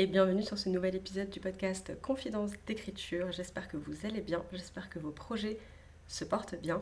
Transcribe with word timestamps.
et 0.00 0.06
bienvenue 0.06 0.42
sur 0.42 0.56
ce 0.56 0.70
nouvel 0.70 0.96
épisode 0.96 1.28
du 1.28 1.40
podcast 1.40 1.92
Confidence 2.00 2.52
d'écriture. 2.66 3.32
J'espère 3.32 3.68
que 3.68 3.76
vous 3.76 4.06
allez 4.06 4.22
bien, 4.22 4.42
j'espère 4.50 4.88
que 4.88 4.98
vos 4.98 5.10
projets 5.10 5.58
se 6.06 6.24
portent 6.24 6.54
bien. 6.54 6.80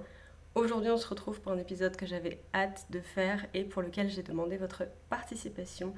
Aujourd'hui 0.55 0.93
on 0.93 0.97
se 0.97 1.09
retrouve 1.09 1.41
pour 1.41 1.51
un 1.51 1.59
épisode 1.59 1.97
que 1.97 2.07
j'avais 2.07 2.41
hâte 2.55 2.87
de 2.91 3.01
faire 3.01 3.45
et 3.55 3.65
pour 3.65 3.83
lequel 3.83 4.09
j'ai 4.09 4.23
demandé 4.23 4.57
votre 4.57 4.85
participation 5.11 5.95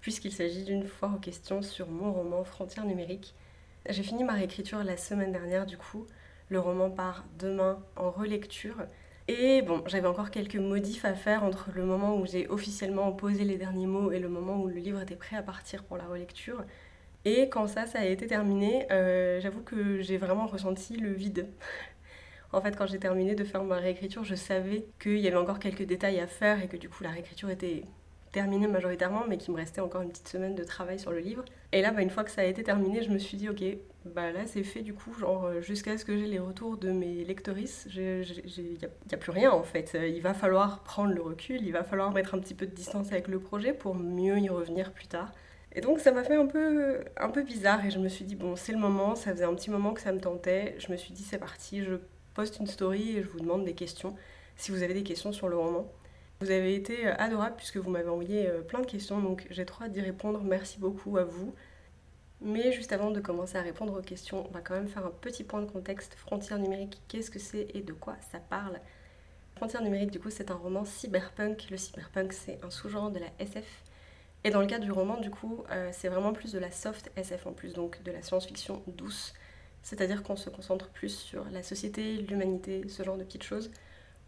puisqu'il 0.00 0.32
s'agit 0.32 0.64
d'une 0.64 0.88
foire 0.88 1.14
aux 1.14 1.20
questions 1.20 1.62
sur 1.62 1.88
mon 1.88 2.12
roman 2.12 2.42
Frontières 2.42 2.86
numériques. 2.86 3.36
J'ai 3.88 4.02
fini 4.02 4.24
ma 4.24 4.32
réécriture 4.32 4.82
la 4.82 4.96
semaine 4.96 5.30
dernière 5.30 5.66
du 5.66 5.78
coup. 5.78 6.08
Le 6.48 6.58
roman 6.58 6.90
part 6.90 7.24
demain 7.38 7.84
en 7.94 8.10
relecture. 8.10 8.78
Et 9.26 9.62
bon, 9.62 9.82
j'avais 9.86 10.06
encore 10.06 10.30
quelques 10.30 10.56
modifs 10.56 11.04
à 11.04 11.14
faire 11.14 11.44
entre 11.44 11.70
le 11.74 11.84
moment 11.84 12.16
où 12.16 12.26
j'ai 12.26 12.46
officiellement 12.48 13.10
posé 13.12 13.44
les 13.44 13.56
derniers 13.56 13.86
mots 13.86 14.12
et 14.12 14.18
le 14.18 14.28
moment 14.28 14.60
où 14.60 14.68
le 14.68 14.74
livre 14.76 15.00
était 15.00 15.16
prêt 15.16 15.36
à 15.36 15.42
partir 15.42 15.82
pour 15.84 15.96
la 15.96 16.04
relecture. 16.06 16.62
Et 17.24 17.48
quand 17.48 17.66
ça, 17.66 17.86
ça 17.86 18.00
a 18.00 18.04
été 18.04 18.26
terminé, 18.26 18.86
euh, 18.92 19.40
j'avoue 19.40 19.62
que 19.62 20.02
j'ai 20.02 20.18
vraiment 20.18 20.46
ressenti 20.46 20.96
le 20.96 21.12
vide. 21.12 21.48
en 22.52 22.60
fait, 22.60 22.76
quand 22.76 22.86
j'ai 22.86 22.98
terminé 22.98 23.34
de 23.34 23.44
faire 23.44 23.64
ma 23.64 23.76
réécriture, 23.76 24.24
je 24.24 24.34
savais 24.34 24.86
qu'il 25.00 25.18
y 25.18 25.26
avait 25.28 25.36
encore 25.36 25.58
quelques 25.58 25.84
détails 25.84 26.20
à 26.20 26.26
faire 26.26 26.62
et 26.62 26.68
que 26.68 26.76
du 26.76 26.90
coup 26.90 27.02
la 27.02 27.10
réécriture 27.10 27.50
était 27.50 27.84
terminé 28.34 28.66
majoritairement, 28.66 29.24
mais 29.28 29.38
qu'il 29.38 29.54
me 29.54 29.58
restait 29.58 29.80
encore 29.80 30.02
une 30.02 30.10
petite 30.10 30.28
semaine 30.28 30.56
de 30.56 30.64
travail 30.64 30.98
sur 30.98 31.12
le 31.12 31.20
livre. 31.20 31.44
Et 31.70 31.80
là, 31.80 31.92
bah, 31.92 32.02
une 32.02 32.10
fois 32.10 32.24
que 32.24 32.32
ça 32.32 32.40
a 32.40 32.44
été 32.44 32.64
terminé, 32.64 33.02
je 33.02 33.10
me 33.10 33.18
suis 33.18 33.36
dit, 33.36 33.48
ok, 33.48 33.62
bah 34.04 34.32
là 34.32 34.40
c'est 34.44 34.64
fait 34.64 34.82
du 34.82 34.92
coup, 34.92 35.14
euh, 35.22 35.62
jusqu'à 35.62 35.96
ce 35.96 36.04
que 36.04 36.18
j'ai 36.18 36.26
les 36.26 36.40
retours 36.40 36.76
de 36.76 36.90
mes 36.90 37.24
lectrices, 37.24 37.88
il 37.96 38.02
n'y 38.02 38.84
a, 38.84 38.88
a, 39.14 39.16
plus 39.16 39.30
rien 39.30 39.52
en 39.52 39.62
fait. 39.62 39.92
Euh, 39.94 40.08
il 40.08 40.20
va 40.20 40.34
falloir 40.34 40.82
prendre 40.82 41.14
le 41.14 41.22
recul, 41.22 41.62
il 41.62 41.72
va 41.72 41.84
falloir 41.84 42.12
mettre 42.12 42.34
un 42.34 42.40
petit 42.40 42.54
peu 42.54 42.66
de 42.66 42.74
distance 42.74 43.12
avec 43.12 43.28
le 43.28 43.38
projet 43.38 43.72
pour 43.72 43.94
mieux 43.94 44.38
y 44.38 44.48
revenir 44.48 44.92
plus 44.92 45.06
tard. 45.06 45.32
Et 45.72 45.80
donc 45.80 46.00
ça 46.00 46.12
m'a 46.12 46.24
fait 46.24 46.36
un 46.36 46.46
peu, 46.46 47.04
un 47.16 47.30
peu 47.30 47.42
bizarre 47.42 47.86
et 47.86 47.90
je 47.90 47.98
me 48.00 48.08
suis 48.08 48.24
dit, 48.24 48.34
bon, 48.34 48.56
c'est 48.56 48.72
le 48.72 48.78
moment, 48.78 49.14
ça 49.14 49.32
faisait 49.32 49.44
un 49.44 49.54
petit 49.54 49.70
moment 49.70 49.94
que 49.94 50.00
ça 50.00 50.12
me 50.12 50.20
tentait. 50.20 50.74
Je 50.78 50.90
me 50.92 50.96
suis 50.96 51.12
dit, 51.12 51.22
c'est 51.22 51.38
parti, 51.38 51.82
je 51.82 51.94
poste 52.34 52.58
une 52.58 52.66
story 52.66 53.16
et 53.16 53.22
je 53.22 53.28
vous 53.28 53.40
demande 53.40 53.64
des 53.64 53.74
questions 53.74 54.14
si 54.56 54.70
vous 54.72 54.82
avez 54.82 54.94
des 54.94 55.04
questions 55.04 55.32
sur 55.32 55.48
le 55.48 55.56
roman. 55.56 55.90
Vous 56.40 56.50
avez 56.50 56.74
été 56.74 57.06
euh, 57.06 57.14
adorable 57.18 57.56
puisque 57.56 57.76
vous 57.76 57.90
m'avez 57.90 58.08
envoyé 58.08 58.48
euh, 58.48 58.60
plein 58.60 58.80
de 58.80 58.86
questions, 58.86 59.20
donc 59.20 59.46
j'ai 59.50 59.64
trop 59.64 59.84
hâte 59.84 59.92
d'y 59.92 60.00
répondre. 60.00 60.42
Merci 60.42 60.78
beaucoup 60.78 61.16
à 61.16 61.24
vous. 61.24 61.54
Mais 62.40 62.72
juste 62.72 62.92
avant 62.92 63.10
de 63.10 63.20
commencer 63.20 63.56
à 63.56 63.62
répondre 63.62 63.98
aux 63.98 64.02
questions, 64.02 64.46
on 64.48 64.52
va 64.52 64.60
quand 64.60 64.74
même 64.74 64.88
faire 64.88 65.06
un 65.06 65.10
petit 65.10 65.44
point 65.44 65.62
de 65.62 65.70
contexte. 65.70 66.14
Frontières 66.14 66.58
numériques, 66.58 67.00
qu'est-ce 67.08 67.30
que 67.30 67.38
c'est 67.38 67.68
et 67.74 67.80
de 67.80 67.92
quoi 67.92 68.16
ça 68.30 68.38
parle? 68.38 68.80
Frontières 69.56 69.82
numériques, 69.82 70.10
du 70.10 70.20
coup, 70.20 70.30
c'est 70.30 70.50
un 70.50 70.56
roman 70.56 70.84
cyberpunk. 70.84 71.70
Le 71.70 71.76
cyberpunk, 71.76 72.32
c'est 72.32 72.58
un 72.62 72.70
sous-genre 72.70 73.10
de 73.10 73.20
la 73.20 73.28
SF. 73.38 73.64
Et 74.42 74.50
dans 74.50 74.60
le 74.60 74.66
cas 74.66 74.78
du 74.78 74.92
roman, 74.92 75.18
du 75.20 75.30
coup, 75.30 75.64
euh, 75.70 75.88
c'est 75.92 76.08
vraiment 76.08 76.34
plus 76.34 76.52
de 76.52 76.58
la 76.58 76.70
soft 76.70 77.10
SF 77.16 77.46
en 77.46 77.52
plus, 77.52 77.72
donc 77.72 78.02
de 78.02 78.12
la 78.12 78.20
science-fiction 78.20 78.82
douce. 78.88 79.32
C'est-à-dire 79.82 80.22
qu'on 80.22 80.36
se 80.36 80.50
concentre 80.50 80.90
plus 80.90 81.16
sur 81.16 81.46
la 81.50 81.62
société, 81.62 82.16
l'humanité, 82.16 82.86
ce 82.88 83.02
genre 83.02 83.16
de 83.16 83.24
petites 83.24 83.44
choses 83.44 83.70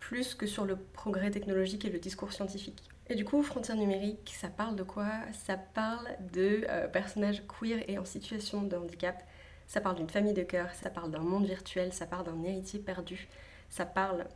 plus 0.07 0.37
que 0.37 0.47
sur 0.47 0.65
le 0.65 0.77
progrès 0.77 1.33
technologique 1.33 1.85
et 1.85 1.91
le 1.91 1.99
discours 1.99 2.33
scientifique. 2.33 2.81
Et 3.09 3.17
du 3.17 3.25
coup, 3.25 3.43
Frontières 3.43 3.77
numériques, 3.77 4.33
ça 4.39 4.47
parle 4.49 4.77
de 4.77 4.85
quoi? 4.85 5.11
Ça 5.33 5.57
parle 5.57 6.09
de 6.33 6.65
euh, 6.69 6.87
personnages 6.87 7.43
queer 7.49 7.83
et 7.89 7.99
en 7.99 8.05
situation 8.05 8.63
de 8.63 8.77
handicap. 8.77 9.21
Ça 9.67 9.81
parle 9.81 9.97
d'une 9.97 10.09
famille 10.09 10.33
de 10.33 10.45
cœur, 10.45 10.69
ça 10.75 10.91
parle 10.91 11.11
d'un 11.11 11.19
monde 11.19 11.45
virtuel, 11.45 11.93
ça 11.93 12.07
parle 12.07 12.25
d'un 12.25 12.41
héritier 12.45 12.79
perdu, 12.79 13.27
ça 13.69 13.85
parle 13.85 14.29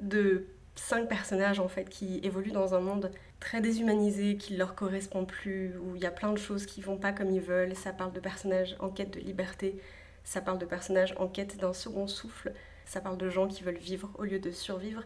de 0.00 0.46
cinq 0.74 1.08
personnages 1.08 1.60
en 1.60 1.68
fait 1.68 1.88
qui 1.88 2.18
évoluent 2.24 2.50
dans 2.50 2.74
un 2.74 2.80
monde 2.80 3.12
très 3.38 3.60
déshumanisé, 3.60 4.36
qui 4.36 4.56
leur 4.56 4.74
correspond 4.74 5.24
plus, 5.26 5.78
où 5.78 5.94
il 5.94 6.02
y 6.02 6.06
a 6.06 6.10
plein 6.10 6.32
de 6.32 6.38
choses 6.38 6.66
qui 6.66 6.80
vont 6.80 6.96
pas 6.96 7.12
comme 7.12 7.30
ils 7.30 7.40
veulent. 7.40 7.76
Ça 7.76 7.92
parle 7.92 8.12
de 8.12 8.18
personnages 8.18 8.74
en 8.80 8.88
quête 8.88 9.12
de 9.12 9.20
liberté, 9.20 9.80
ça 10.24 10.40
parle 10.40 10.58
de 10.58 10.66
personnages 10.66 11.14
en 11.18 11.28
quête 11.28 11.56
d'un 11.56 11.72
second 11.72 12.08
souffle, 12.08 12.52
ça 12.86 13.00
parle 13.00 13.18
de 13.18 13.28
gens 13.28 13.48
qui 13.48 13.62
veulent 13.62 13.76
vivre 13.76 14.10
au 14.18 14.24
lieu 14.24 14.38
de 14.38 14.50
survivre. 14.50 15.02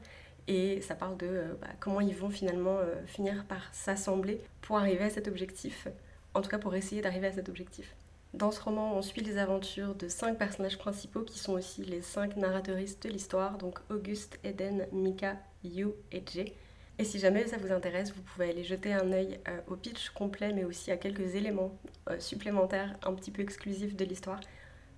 Et 0.49 0.81
ça 0.81 0.95
parle 0.95 1.19
de 1.19 1.27
euh, 1.27 1.55
bah, 1.61 1.69
comment 1.79 2.01
ils 2.01 2.17
vont 2.17 2.31
finalement 2.31 2.79
euh, 2.79 2.95
finir 3.07 3.45
par 3.45 3.73
s'assembler 3.73 4.41
pour 4.63 4.79
arriver 4.79 5.05
à 5.05 5.11
cet 5.11 5.29
objectif. 5.29 5.89
En 6.33 6.41
tout 6.41 6.49
cas, 6.49 6.59
pour 6.59 6.75
essayer 6.75 7.03
d'arriver 7.03 7.27
à 7.27 7.33
cet 7.33 7.51
objectif. 7.51 7.95
Dans 8.33 8.51
ce 8.51 8.61
roman, 8.61 8.95
on 8.95 9.03
suit 9.03 9.21
les 9.23 9.37
aventures 9.37 9.95
de 9.95 10.09
cinq 10.09 10.39
personnages 10.39 10.79
principaux 10.79 11.23
qui 11.23 11.39
sont 11.39 11.53
aussi 11.53 11.85
les 11.85 12.01
cinq 12.01 12.37
narratrices 12.37 12.99
de 13.01 13.09
l'histoire, 13.11 13.59
donc 13.59 13.79
Auguste, 13.91 14.39
Eden, 14.43 14.87
Mika, 14.93 15.37
Yu 15.65 15.89
et 16.13 16.23
Jay. 16.33 16.55
Et 16.99 17.05
si 17.05 17.19
jamais 17.19 17.47
ça 17.47 17.59
vous 17.59 17.71
intéresse, 17.71 18.13
vous 18.13 18.23
pouvez 18.23 18.51
aller 18.51 18.65
jeter 18.65 18.93
un 18.93 19.13
œil 19.13 19.39
euh, 19.49 19.61
au 19.69 19.77
pitch 19.77 20.11
complet, 20.11 20.53
mais 20.53 20.65
aussi 20.65 20.91
à 20.91 20.97
quelques 20.97 21.35
éléments 21.35 21.77
supplémentaires 22.19 22.97
un 23.03 23.13
petit 23.13 23.31
peu 23.31 23.43
exclusifs 23.43 23.97
de 23.97 24.05
l'histoire 24.05 24.41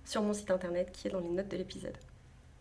sur 0.05 0.21
mon 0.21 0.33
site 0.33 0.49
internet 0.49 0.91
qui 0.93 1.09
est 1.09 1.11
dans 1.11 1.19
les 1.19 1.29
notes 1.29 1.49
de 1.49 1.57
l'épisode. 1.57 1.97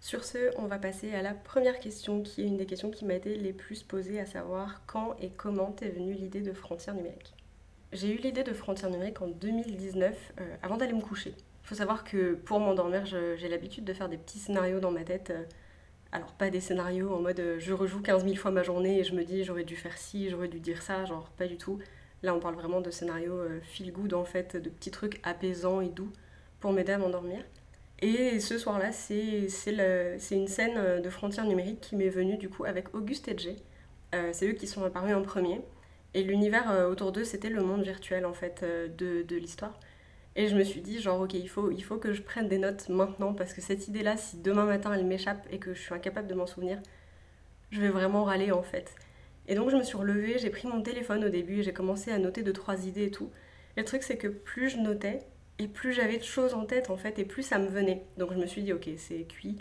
Sur 0.00 0.24
ce, 0.24 0.38
on 0.56 0.64
va 0.64 0.78
passer 0.78 1.14
à 1.14 1.20
la 1.20 1.34
première 1.34 1.78
question 1.78 2.22
qui 2.22 2.40
est 2.40 2.46
une 2.46 2.56
des 2.56 2.64
questions 2.64 2.90
qui 2.90 3.04
m'a 3.04 3.14
été 3.14 3.36
les 3.36 3.52
plus 3.52 3.82
posées, 3.82 4.18
à 4.18 4.24
savoir 4.24 4.80
quand 4.86 5.14
et 5.20 5.28
comment 5.28 5.76
est 5.82 5.90
venue 5.90 6.14
l'idée 6.14 6.40
de 6.40 6.54
frontières 6.54 6.94
numériques? 6.94 7.34
J'ai 7.92 8.14
eu 8.14 8.16
l'idée 8.16 8.42
de 8.42 8.54
frontières 8.54 8.90
numériques 8.90 9.20
en 9.20 9.28
2019, 9.28 10.32
euh, 10.40 10.56
avant 10.62 10.78
d'aller 10.78 10.94
me 10.94 11.02
coucher. 11.02 11.34
Il 11.36 11.68
faut 11.68 11.74
savoir 11.74 12.02
que 12.02 12.32
pour 12.32 12.60
m'endormir, 12.60 13.04
j'ai 13.04 13.48
l'habitude 13.48 13.84
de 13.84 13.92
faire 13.92 14.08
des 14.08 14.16
petits 14.16 14.38
scénarios 14.38 14.80
dans 14.80 14.90
ma 14.90 15.04
tête. 15.04 15.30
Euh, 15.30 15.44
alors 16.12 16.32
pas 16.32 16.48
des 16.48 16.60
scénarios 16.60 17.14
en 17.14 17.20
mode 17.20 17.38
euh, 17.38 17.60
je 17.60 17.72
rejoue 17.72 18.00
15 18.00 18.24
000 18.24 18.34
fois 18.34 18.50
ma 18.50 18.64
journée 18.64 18.98
et 18.98 19.04
je 19.04 19.14
me 19.14 19.22
dis 19.22 19.44
j'aurais 19.44 19.62
dû 19.62 19.76
faire 19.76 19.96
ci, 19.96 20.28
j'aurais 20.30 20.48
dû 20.48 20.58
dire 20.60 20.82
ça, 20.82 21.04
genre 21.04 21.28
pas 21.36 21.46
du 21.46 21.58
tout. 21.58 21.78
Là 22.22 22.34
on 22.34 22.40
parle 22.40 22.54
vraiment 22.54 22.80
de 22.80 22.90
scénarios 22.90 23.38
feel 23.62 23.92
good 23.92 24.14
en 24.14 24.24
fait, 24.24 24.56
de 24.56 24.70
petits 24.70 24.90
trucs 24.90 25.20
apaisants 25.24 25.80
et 25.80 25.88
doux 25.88 26.10
pour 26.58 26.72
m'aider 26.72 26.92
à 26.92 26.98
m'endormir. 26.98 27.44
Et 28.02 28.40
ce 28.40 28.56
soir-là, 28.58 28.92
c'est 28.92 29.46
une 30.30 30.48
scène 30.48 30.76
euh, 30.76 31.00
de 31.00 31.10
frontières 31.10 31.44
numériques 31.46 31.80
qui 31.80 31.96
m'est 31.96 32.08
venue 32.08 32.38
du 32.38 32.48
coup 32.48 32.64
avec 32.64 32.94
Auguste 32.94 33.28
et 33.28 33.36
Jay. 33.36 33.56
Euh, 34.14 34.30
c'est 34.32 34.48
eux 34.48 34.52
qui 34.54 34.66
sont 34.66 34.82
apparus 34.84 35.14
en 35.14 35.22
premier. 35.22 35.60
Et 36.14 36.22
l'univers 36.22 36.70
euh, 36.70 36.88
autour 36.90 37.12
d'eux, 37.12 37.24
c'était 37.24 37.50
le 37.50 37.62
monde 37.62 37.82
virtuel 37.82 38.24
en 38.24 38.32
fait 38.32 38.64
de, 38.64 39.22
de 39.22 39.36
l'histoire. 39.36 39.78
Et 40.36 40.48
je 40.48 40.56
me 40.56 40.64
suis 40.64 40.80
dit, 40.80 41.00
genre, 41.00 41.20
ok, 41.20 41.34
il 41.34 41.48
faut, 41.48 41.70
il 41.70 41.82
faut 41.82 41.98
que 41.98 42.12
je 42.12 42.22
prenne 42.22 42.48
des 42.48 42.58
notes 42.58 42.88
maintenant 42.88 43.34
parce 43.34 43.52
que 43.52 43.60
cette 43.60 43.88
idée-là, 43.88 44.16
si 44.16 44.38
demain 44.38 44.64
matin 44.64 44.92
elle 44.94 45.04
m'échappe 45.04 45.46
et 45.50 45.58
que 45.58 45.74
je 45.74 45.80
suis 45.80 45.94
incapable 45.94 46.28
de 46.28 46.34
m'en 46.34 46.46
souvenir, 46.46 46.80
je 47.70 47.80
vais 47.80 47.88
vraiment 47.88 48.24
râler 48.24 48.52
en 48.52 48.62
fait. 48.62 48.94
Et 49.48 49.54
donc 49.54 49.70
je 49.70 49.76
me 49.76 49.82
suis 49.82 49.96
relevée, 49.98 50.38
j'ai 50.38 50.50
pris 50.50 50.68
mon 50.68 50.82
téléphone 50.82 51.24
au 51.24 51.28
début 51.28 51.60
et 51.60 51.62
j'ai 51.62 51.72
commencé 51.72 52.12
à 52.12 52.18
noter 52.18 52.42
deux, 52.42 52.52
trois 52.52 52.86
idées 52.86 53.06
et 53.06 53.10
tout. 53.10 53.30
Et 53.76 53.80
le 53.80 53.86
truc, 53.86 54.02
c'est 54.02 54.16
que 54.16 54.28
plus 54.28 54.70
je 54.70 54.78
notais, 54.78 55.20
et 55.60 55.68
plus 55.68 55.92
j'avais 55.92 56.16
de 56.16 56.24
choses 56.24 56.54
en 56.54 56.64
tête, 56.64 56.88
en 56.88 56.96
fait, 56.96 57.18
et 57.18 57.24
plus 57.24 57.42
ça 57.42 57.58
me 57.58 57.68
venait. 57.68 58.02
Donc 58.16 58.32
je 58.32 58.38
me 58.38 58.46
suis 58.46 58.62
dit, 58.62 58.72
ok, 58.72 58.88
c'est 58.96 59.24
cuit. 59.24 59.58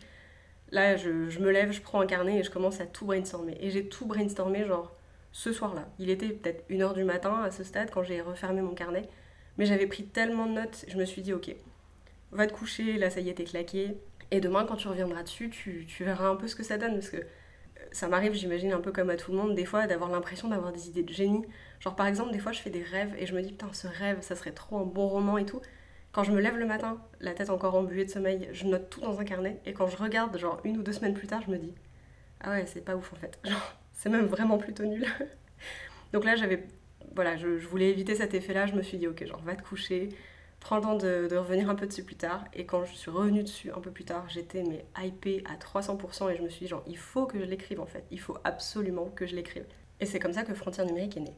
Là, 0.71 0.95
je, 0.95 1.09
me 1.09 1.51
lève, 1.51 1.73
je 1.73 1.81
prends 1.81 1.99
un 1.99 2.05
carnet 2.05 2.39
et 2.39 2.43
je 2.43 2.49
commence 2.49 2.79
à 2.79 2.85
tout 2.85 3.05
brainstormer. 3.05 3.57
Et 3.59 3.69
j'ai 3.69 3.89
tout 3.89 4.05
brainstormé, 4.05 4.65
genre, 4.65 4.95
ce 5.33 5.51
soir-là. 5.51 5.89
Il 5.99 6.09
était 6.09 6.29
peut-être 6.29 6.63
1h 6.69 6.93
du 6.93 7.03
matin 7.03 7.41
à 7.43 7.51
ce 7.51 7.65
stade 7.65 7.91
quand 7.91 8.03
j'ai 8.03 8.21
refermé 8.21 8.61
mon 8.61 8.73
carnet. 8.73 9.09
Mais 9.57 9.65
j'avais 9.65 9.87
pris 9.87 10.05
tellement 10.05 10.45
de 10.45 10.53
notes, 10.53 10.85
je 10.87 10.95
me 10.95 11.03
suis 11.03 11.21
dit, 11.21 11.33
ok, 11.33 11.53
va 12.31 12.47
te 12.47 12.53
coucher, 12.53 12.97
là, 12.97 13.09
ça 13.09 13.19
y 13.19 13.27
est, 13.27 13.33
t'es 13.33 13.43
claqué. 13.43 13.97
Et 14.31 14.39
demain, 14.39 14.63
quand 14.63 14.77
tu 14.77 14.87
reviendras 14.87 15.23
dessus, 15.23 15.49
tu, 15.49 15.85
tu 15.85 16.05
verras 16.05 16.29
un 16.29 16.37
peu 16.37 16.47
ce 16.47 16.55
que 16.55 16.63
ça 16.63 16.77
donne. 16.77 16.93
Parce 16.93 17.09
que 17.09 17.17
euh, 17.17 17.23
ça 17.91 18.07
m'arrive, 18.07 18.35
j'imagine, 18.35 18.71
un 18.71 18.79
peu 18.79 18.93
comme 18.93 19.09
à 19.09 19.17
tout 19.17 19.31
le 19.31 19.37
monde, 19.37 19.53
des 19.53 19.65
fois, 19.65 19.85
d'avoir 19.85 20.09
l'impression 20.09 20.47
d'avoir 20.47 20.71
des 20.71 20.87
idées 20.87 21.03
de 21.03 21.11
génie. 21.11 21.45
Genre, 21.81 21.95
par 21.95 22.07
exemple, 22.07 22.31
des 22.31 22.39
fois, 22.39 22.53
je 22.53 22.61
fais 22.61 22.69
des 22.69 22.83
rêves 22.83 23.13
et 23.17 23.25
je 23.25 23.35
me 23.35 23.41
dis, 23.41 23.49
putain, 23.49 23.67
ce 23.73 23.87
rêve, 23.87 24.21
ça 24.21 24.37
serait 24.37 24.53
trop 24.53 24.77
un 24.77 24.85
bon 24.85 25.09
roman 25.09 25.37
et 25.37 25.45
tout. 25.45 25.61
Quand 26.11 26.23
je 26.23 26.31
me 26.31 26.41
lève 26.41 26.57
le 26.57 26.65
matin, 26.65 26.99
la 27.19 27.33
tête 27.33 27.51
encore 27.51 27.75
embuée 27.75 28.03
de 28.03 28.09
sommeil, 28.09 28.49
je 28.51 28.65
note 28.65 28.89
tout 28.89 28.99
dans 29.01 29.19
un 29.19 29.23
carnet. 29.23 29.59
Et 29.65 29.73
quand 29.73 29.87
je 29.87 29.97
regarde, 29.97 30.35
genre 30.37 30.59
une 30.63 30.77
ou 30.77 30.83
deux 30.83 30.93
semaines 30.93 31.13
plus 31.13 31.27
tard, 31.27 31.41
je 31.45 31.51
me 31.51 31.57
dis 31.57 31.73
Ah 32.39 32.51
ouais, 32.51 32.65
c'est 32.65 32.81
pas 32.81 32.95
ouf 32.95 33.13
en 33.13 33.15
fait. 33.15 33.37
Genre, 33.43 33.75
c'est 33.93 34.09
même 34.09 34.25
vraiment 34.25 34.57
plutôt 34.57 34.85
nul. 34.85 35.05
Donc 36.13 36.25
là, 36.25 36.35
j'avais. 36.35 36.67
Voilà, 37.15 37.37
je, 37.37 37.47
voulais 37.47 37.89
éviter 37.89 38.15
cet 38.15 38.33
effet-là. 38.33 38.65
Je 38.65 38.73
me 38.73 38.81
suis 38.81 38.97
dit 38.97 39.07
Ok, 39.07 39.23
genre, 39.25 39.41
va 39.41 39.55
te 39.55 39.61
coucher. 39.61 40.09
Prends 40.59 40.77
le 40.77 40.81
temps 40.81 40.95
de, 40.95 41.35
revenir 41.37 41.69
un 41.69 41.75
peu 41.75 41.85
dessus 41.85 42.03
plus 42.03 42.15
tard. 42.15 42.43
Et 42.53 42.65
quand 42.65 42.85
je 42.85 42.93
suis 42.93 43.11
revenue 43.11 43.43
dessus 43.43 43.71
un 43.71 43.79
peu 43.79 43.91
plus 43.91 44.03
tard, 44.03 44.25
j'étais 44.29 44.63
mais 44.63 44.85
hypée 44.99 45.43
à 45.45 45.57
300%. 45.57 46.31
Et 46.31 46.37
je 46.37 46.41
me 46.41 46.49
suis 46.49 46.65
dit 46.65 46.69
Genre, 46.69 46.83
il 46.87 46.97
faut 46.97 47.27
que 47.27 47.39
je 47.39 47.45
l'écrive 47.45 47.79
en 47.81 47.85
fait. 47.85 48.03
Il 48.09 48.19
faut 48.19 48.37
absolument 48.43 49.05
que 49.15 49.27
je 49.27 49.35
l'écrive. 49.35 49.65
Et 49.99 50.07
c'est 50.07 50.19
comme 50.19 50.33
ça 50.33 50.43
que 50.43 50.55
Frontières 50.55 50.87
numériques 50.87 51.17
est 51.17 51.21
née. 51.21 51.35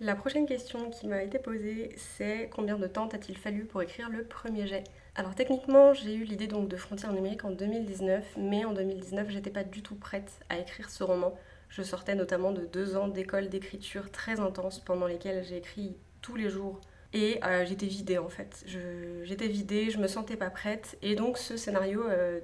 La 0.00 0.14
prochaine 0.14 0.46
question 0.46 0.90
qui 0.90 1.08
m'a 1.08 1.24
été 1.24 1.40
posée, 1.40 1.90
c'est 1.96 2.48
combien 2.54 2.78
de 2.78 2.86
temps 2.86 3.08
t'a-t-il 3.08 3.36
fallu 3.36 3.64
pour 3.64 3.82
écrire 3.82 4.08
le 4.10 4.22
premier 4.22 4.64
jet? 4.64 4.84
Alors 5.16 5.34
techniquement, 5.34 5.92
j'ai 5.92 6.14
eu 6.14 6.22
l'idée 6.22 6.46
donc 6.46 6.68
de 6.68 6.76
Frontières 6.76 7.12
numériques 7.12 7.44
en 7.44 7.50
2019, 7.50 8.24
mais 8.36 8.64
en 8.64 8.72
2019, 8.72 9.28
j'étais 9.30 9.50
pas 9.50 9.64
du 9.64 9.82
tout 9.82 9.96
prête 9.96 10.30
à 10.50 10.58
écrire 10.58 10.88
ce 10.88 11.02
roman. 11.02 11.34
Je 11.68 11.82
sortais 11.82 12.14
notamment 12.14 12.52
de 12.52 12.64
deux 12.64 12.96
ans 12.96 13.08
d'école 13.08 13.48
d'écriture 13.48 14.12
très 14.12 14.38
intense 14.38 14.78
pendant 14.78 15.08
lesquelles 15.08 15.42
j'ai 15.42 15.56
écrit 15.56 15.96
tous 16.22 16.36
les 16.36 16.48
jours. 16.48 16.80
Et 17.12 17.40
euh, 17.44 17.64
j'étais 17.66 17.86
vidée 17.86 18.18
en 18.18 18.28
fait. 18.28 18.64
J'étais 19.24 19.48
vidée, 19.48 19.90
je 19.90 19.98
me 19.98 20.06
sentais 20.06 20.36
pas 20.36 20.50
prête. 20.50 20.96
Et 21.02 21.16
donc 21.16 21.38
ce 21.38 21.56
scénario, 21.56 22.04
euh, 22.08 22.38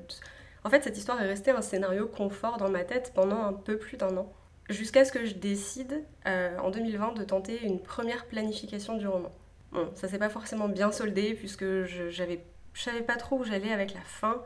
en 0.65 0.71
fait 0.71 0.83
cette 0.83 0.99
histoire 0.99 1.23
est 1.23 1.29
restée 1.29 1.53
un 1.53 1.63
scénario 1.63 2.09
confort 2.09 2.57
dans 2.57 2.69
ma 2.69 2.83
tête 2.83 3.13
pendant 3.15 3.45
un 3.45 3.53
peu 3.53 3.79
plus 3.79 3.97
d'un 3.97 4.17
an. 4.17 4.33
Jusqu'à 4.71 5.05
ce 5.05 5.13
que 5.13 5.27
je 5.27 5.35
décide 5.35 6.05
euh, 6.27 6.57
en 6.59 6.71
2020 6.71 7.13
de 7.15 7.25
tenter 7.25 7.63
une 7.65 7.81
première 7.81 8.25
planification 8.27 8.97
du 8.97 9.07
roman. 9.07 9.31
Bon, 9.73 9.91
ça 9.95 10.09
s'est 10.09 10.19
pas 10.19 10.31
forcément 10.31 10.69
bien 10.69 10.91
soldé 10.91 11.35
puisque 11.35 11.85
je, 11.85 12.09
j'avais, 12.09 12.43
savais 12.73 13.03
pas 13.03 13.17
trop 13.17 13.39
où 13.39 13.45
j'allais 13.45 13.73
avec 13.73 13.93
la 13.93 14.01
fin. 14.01 14.43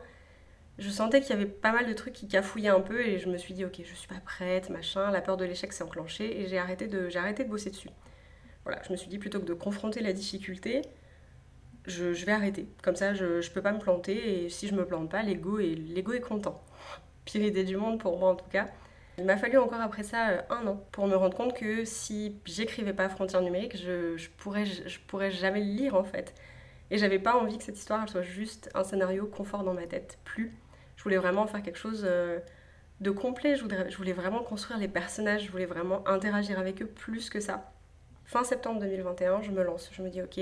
Je 0.77 0.89
sentais 0.89 1.21
qu'il 1.21 1.29
y 1.29 1.33
avait 1.33 1.45
pas 1.45 1.71
mal 1.71 1.87
de 1.87 1.93
trucs 1.93 2.13
qui 2.13 2.27
cafouillaient 2.27 2.69
un 2.69 2.81
peu 2.81 3.01
et 3.01 3.17
je 3.17 3.29
me 3.29 3.37
suis 3.37 3.53
dit 3.53 3.63
ok 3.63 3.81
je 3.83 3.93
suis 3.93 4.07
pas 4.07 4.19
prête 4.25 4.69
machin 4.69 5.11
la 5.11 5.19
peur 5.21 5.35
de 5.35 5.43
l'échec 5.43 5.73
s'est 5.73 5.83
enclenchée 5.83 6.41
et 6.41 6.47
j'ai 6.47 6.57
arrêté 6.57 6.87
de 6.87 7.09
j'ai 7.09 7.19
arrêté 7.19 7.43
de 7.43 7.49
bosser 7.49 7.69
dessus. 7.69 7.89
Voilà 8.63 8.81
je 8.85 8.91
me 8.91 8.97
suis 8.97 9.09
dit 9.09 9.19
plutôt 9.19 9.39
que 9.39 9.45
de 9.45 9.53
confronter 9.53 10.01
la 10.01 10.13
difficulté 10.13 10.81
je, 11.85 12.05
vais 12.25 12.31
arrêter. 12.31 12.67
Comme 12.81 12.95
ça 12.95 13.13
je, 13.13 13.41
je 13.41 13.51
peux 13.51 13.61
pas 13.61 13.71
me 13.71 13.79
planter 13.79 14.45
et 14.45 14.49
si 14.49 14.67
je 14.67 14.75
me 14.75 14.85
plante 14.85 15.09
pas 15.09 15.21
l'ego 15.21 15.59
est 15.59 15.75
l'ego 15.75 16.13
est 16.13 16.21
content. 16.21 16.63
Pire 17.25 17.41
idée 17.43 17.63
du 17.63 17.77
monde 17.77 17.99
pour 17.99 18.17
moi 18.17 18.31
en 18.31 18.35
tout 18.35 18.49
cas 18.49 18.67
il 19.19 19.25
m'a 19.25 19.37
fallu 19.37 19.57
encore 19.57 19.81
après 19.81 20.03
ça 20.03 20.29
euh, 20.29 20.41
un 20.49 20.65
an 20.67 20.83
pour 20.91 21.07
me 21.07 21.15
rendre 21.15 21.37
compte 21.37 21.53
que 21.53 21.85
si 21.85 22.35
j'écrivais 22.45 22.93
pas 22.93 23.09
Frontières 23.09 23.41
numériques 23.41 23.77
je, 23.77 24.17
je 24.17 24.29
pourrais 24.37 24.65
je 24.65 24.99
pourrais 25.07 25.31
jamais 25.31 25.59
le 25.59 25.71
lire 25.71 25.95
en 25.95 26.03
fait 26.03 26.33
et 26.91 26.97
j'avais 26.97 27.19
pas 27.19 27.35
envie 27.35 27.57
que 27.57 27.63
cette 27.63 27.77
histoire 27.77 28.09
soit 28.09 28.23
juste 28.23 28.69
un 28.73 28.83
scénario 28.83 29.27
confort 29.27 29.63
dans 29.63 29.73
ma 29.73 29.85
tête 29.85 30.17
plus 30.23 30.53
je 30.99 31.03
voulais 31.03 31.17
vraiment 31.17 31.47
faire 31.47 31.63
quelque 31.63 31.77
chose 31.77 32.03
euh, 32.05 32.39
de 32.99 33.09
complet. 33.09 33.55
Je 33.55 33.63
je 33.87 33.95
voulais 33.95 34.11
vraiment 34.11 34.43
construire 34.43 34.77
les 34.77 34.89
personnages. 34.89 35.45
Je 35.45 35.51
voulais 35.51 35.65
vraiment 35.65 36.05
interagir 36.05 36.59
avec 36.59 36.81
eux 36.81 36.87
plus 36.87 37.29
que 37.29 37.39
ça. 37.39 37.71
Fin 38.25 38.43
septembre 38.43 38.81
2021, 38.81 39.41
je 39.41 39.51
me 39.51 39.63
lance. 39.63 39.89
Je 39.93 40.01
me 40.01 40.09
dis, 40.09 40.21
ok, 40.21 40.41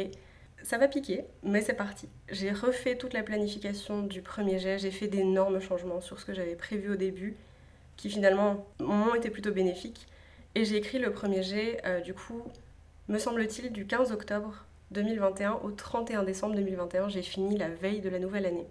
ça 0.63 0.79
va 0.79 0.87
piquer, 0.87 1.25
mais 1.43 1.61
c'est 1.61 1.75
parti. 1.75 2.09
J'ai 2.29 2.51
refait 2.51 2.97
toute 2.97 3.13
la 3.13 3.21
planification 3.21 4.01
du 4.01 4.23
premier 4.23 4.57
jet. 4.57 4.79
J'ai 4.79 4.89
fait 4.89 5.07
d'énormes 5.07 5.59
changements 5.59 6.01
sur 6.01 6.19
ce 6.19 6.25
que 6.25 6.33
j'avais 6.33 6.55
prévu 6.55 6.93
au 6.93 6.95
début, 6.95 7.37
qui 7.97 8.09
finalement 8.09 8.65
m'ont 8.79 9.15
été 9.15 9.29
plutôt 9.29 9.51
bénéfiques. 9.51 10.07
Et 10.55 10.65
j'ai 10.65 10.77
écrit 10.77 10.99
le 10.99 11.11
premier 11.11 11.43
jet, 11.43 11.81
euh, 11.85 11.99
du 11.99 12.13
coup, 12.13 12.41
me 13.09 13.17
semble-t-il, 13.17 13.71
du 13.71 13.85
15 13.85 14.11
octobre 14.11 14.65
2021 14.91 15.59
au 15.63 15.71
31 15.71 16.23
décembre 16.23 16.55
2021. 16.55 17.09
J'ai 17.09 17.21
fini 17.21 17.57
la 17.57 17.69
veille 17.69 18.01
de 18.01 18.09
la 18.09 18.19
nouvelle 18.19 18.45
année. 18.45 18.67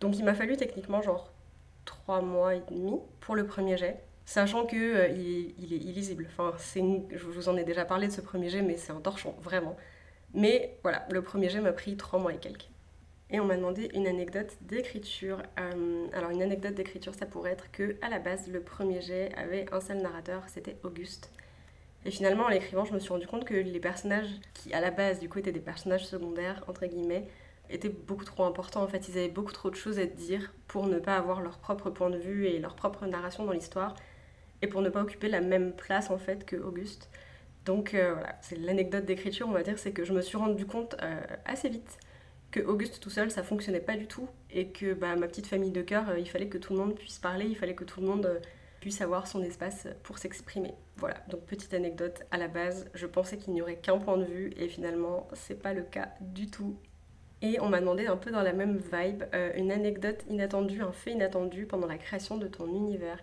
Donc 0.00 0.18
il 0.18 0.24
m'a 0.24 0.34
fallu 0.34 0.56
techniquement 0.56 1.02
genre 1.02 1.30
3 1.84 2.22
mois 2.22 2.54
et 2.54 2.62
demi 2.70 2.98
pour 3.20 3.36
le 3.36 3.46
premier 3.46 3.76
jet, 3.76 4.02
sachant 4.24 4.66
que 4.66 4.76
euh, 4.76 5.08
il, 5.08 5.72
est 5.72 5.76
illisible. 5.76 6.28
Enfin, 6.30 6.56
je 6.58 7.24
vous 7.24 7.48
en 7.48 7.56
ai 7.56 7.64
déjà 7.64 7.84
parlé 7.84 8.08
de 8.08 8.12
ce 8.12 8.20
premier 8.20 8.48
jet, 8.48 8.62
mais 8.62 8.76
c'est 8.76 8.92
un 8.92 9.00
torchon, 9.00 9.34
vraiment. 9.40 9.76
Mais 10.34 10.76
voilà, 10.82 11.06
le 11.10 11.22
premier 11.22 11.48
jet 11.50 11.60
m'a 11.60 11.72
pris 11.72 11.96
3 11.96 12.18
mois 12.18 12.32
et 12.32 12.38
quelques. 12.38 12.68
Et 13.32 13.40
on 13.40 13.46
m'a 13.46 13.56
demandé 13.56 13.90
une 13.94 14.06
anecdote 14.06 14.58
d'écriture. 14.60 15.42
Euh, 15.58 16.06
alors 16.12 16.30
une 16.30 16.42
anecdote 16.42 16.74
d'écriture, 16.74 17.14
ça 17.14 17.24
pourrait 17.24 17.52
être 17.52 17.70
que 17.72 17.96
à 18.02 18.10
la 18.10 18.18
base, 18.18 18.48
le 18.48 18.60
premier 18.60 19.00
jet 19.00 19.32
avait 19.36 19.66
un 19.72 19.80
seul 19.80 20.02
narrateur, 20.02 20.42
c'était 20.48 20.76
Auguste. 20.82 21.30
Et 22.04 22.10
finalement, 22.10 22.44
en 22.44 22.48
l'écrivant, 22.48 22.84
je 22.84 22.92
me 22.92 22.98
suis 22.98 23.10
rendu 23.10 23.26
compte 23.26 23.44
que 23.44 23.54
les 23.54 23.80
personnages 23.80 24.28
qui, 24.52 24.74
à 24.74 24.80
la 24.80 24.90
base, 24.90 25.18
du 25.18 25.30
coup, 25.30 25.38
étaient 25.38 25.52
des 25.52 25.60
personnages 25.60 26.04
secondaires, 26.04 26.62
entre 26.68 26.84
guillemets, 26.84 27.26
était 27.70 27.88
beaucoup 27.88 28.24
trop 28.24 28.44
important. 28.44 28.82
En 28.82 28.88
fait, 28.88 29.08
ils 29.08 29.16
avaient 29.16 29.28
beaucoup 29.28 29.52
trop 29.52 29.70
de 29.70 29.76
choses 29.76 29.98
à 29.98 30.04
dire 30.04 30.52
pour 30.68 30.86
ne 30.86 30.98
pas 30.98 31.16
avoir 31.16 31.40
leur 31.40 31.58
propre 31.58 31.88
point 31.88 32.10
de 32.10 32.18
vue 32.18 32.46
et 32.46 32.58
leur 32.58 32.74
propre 32.74 33.06
narration 33.06 33.46
dans 33.46 33.52
l'histoire 33.52 33.94
et 34.60 34.66
pour 34.66 34.82
ne 34.82 34.90
pas 34.90 35.00
occuper 35.00 35.28
la 35.28 35.40
même 35.40 35.72
place 35.72 36.10
en 36.10 36.18
fait 36.18 36.44
que 36.44 36.56
Auguste. 36.56 37.08
Donc 37.64 37.94
euh, 37.94 38.12
voilà, 38.12 38.36
c'est 38.42 38.58
l'anecdote 38.58 39.06
d'écriture, 39.06 39.48
on 39.48 39.52
va 39.52 39.62
dire, 39.62 39.78
c'est 39.78 39.92
que 39.92 40.04
je 40.04 40.12
me 40.12 40.20
suis 40.20 40.36
rendu 40.36 40.66
compte 40.66 40.96
euh, 41.02 41.20
assez 41.46 41.68
vite 41.68 41.98
que 42.52 42.60
Auguste 42.60 43.00
tout 43.00 43.10
seul, 43.10 43.30
ça 43.30 43.42
fonctionnait 43.42 43.80
pas 43.80 43.96
du 43.96 44.06
tout 44.06 44.28
et 44.50 44.68
que 44.68 44.94
bah, 44.94 45.16
ma 45.16 45.26
petite 45.26 45.46
famille 45.48 45.72
de 45.72 45.82
cœur, 45.82 46.10
euh, 46.10 46.18
il 46.18 46.28
fallait 46.28 46.48
que 46.48 46.58
tout 46.58 46.74
le 46.74 46.78
monde 46.78 46.94
puisse 46.94 47.18
parler, 47.18 47.46
il 47.46 47.56
fallait 47.56 47.74
que 47.74 47.84
tout 47.84 48.00
le 48.00 48.06
monde 48.06 48.40
puisse 48.80 49.00
avoir 49.00 49.26
son 49.26 49.42
espace 49.42 49.88
pour 50.02 50.18
s'exprimer. 50.18 50.74
Voilà, 50.96 51.16
donc 51.28 51.40
petite 51.46 51.74
anecdote 51.74 52.22
à 52.30 52.36
la 52.36 52.48
base, 52.48 52.90
je 52.94 53.06
pensais 53.06 53.38
qu'il 53.38 53.54
n'y 53.54 53.62
aurait 53.62 53.76
qu'un 53.76 53.98
point 53.98 54.18
de 54.18 54.24
vue 54.24 54.52
et 54.56 54.68
finalement 54.68 55.28
c'est 55.32 55.60
pas 55.60 55.72
le 55.72 55.82
cas 55.82 56.10
du 56.20 56.48
tout. 56.48 56.76
Et 57.42 57.58
on 57.60 57.68
m'a 57.68 57.80
demandé 57.80 58.06
un 58.06 58.16
peu 58.16 58.30
dans 58.30 58.42
la 58.42 58.52
même 58.52 58.78
vibe 58.78 59.24
euh, 59.34 59.52
une 59.56 59.72
anecdote 59.72 60.24
inattendue, 60.28 60.82
un 60.82 60.92
fait 60.92 61.10
inattendu 61.10 61.66
pendant 61.66 61.88
la 61.88 61.98
création 61.98 62.36
de 62.36 62.46
ton 62.46 62.68
univers. 62.68 63.18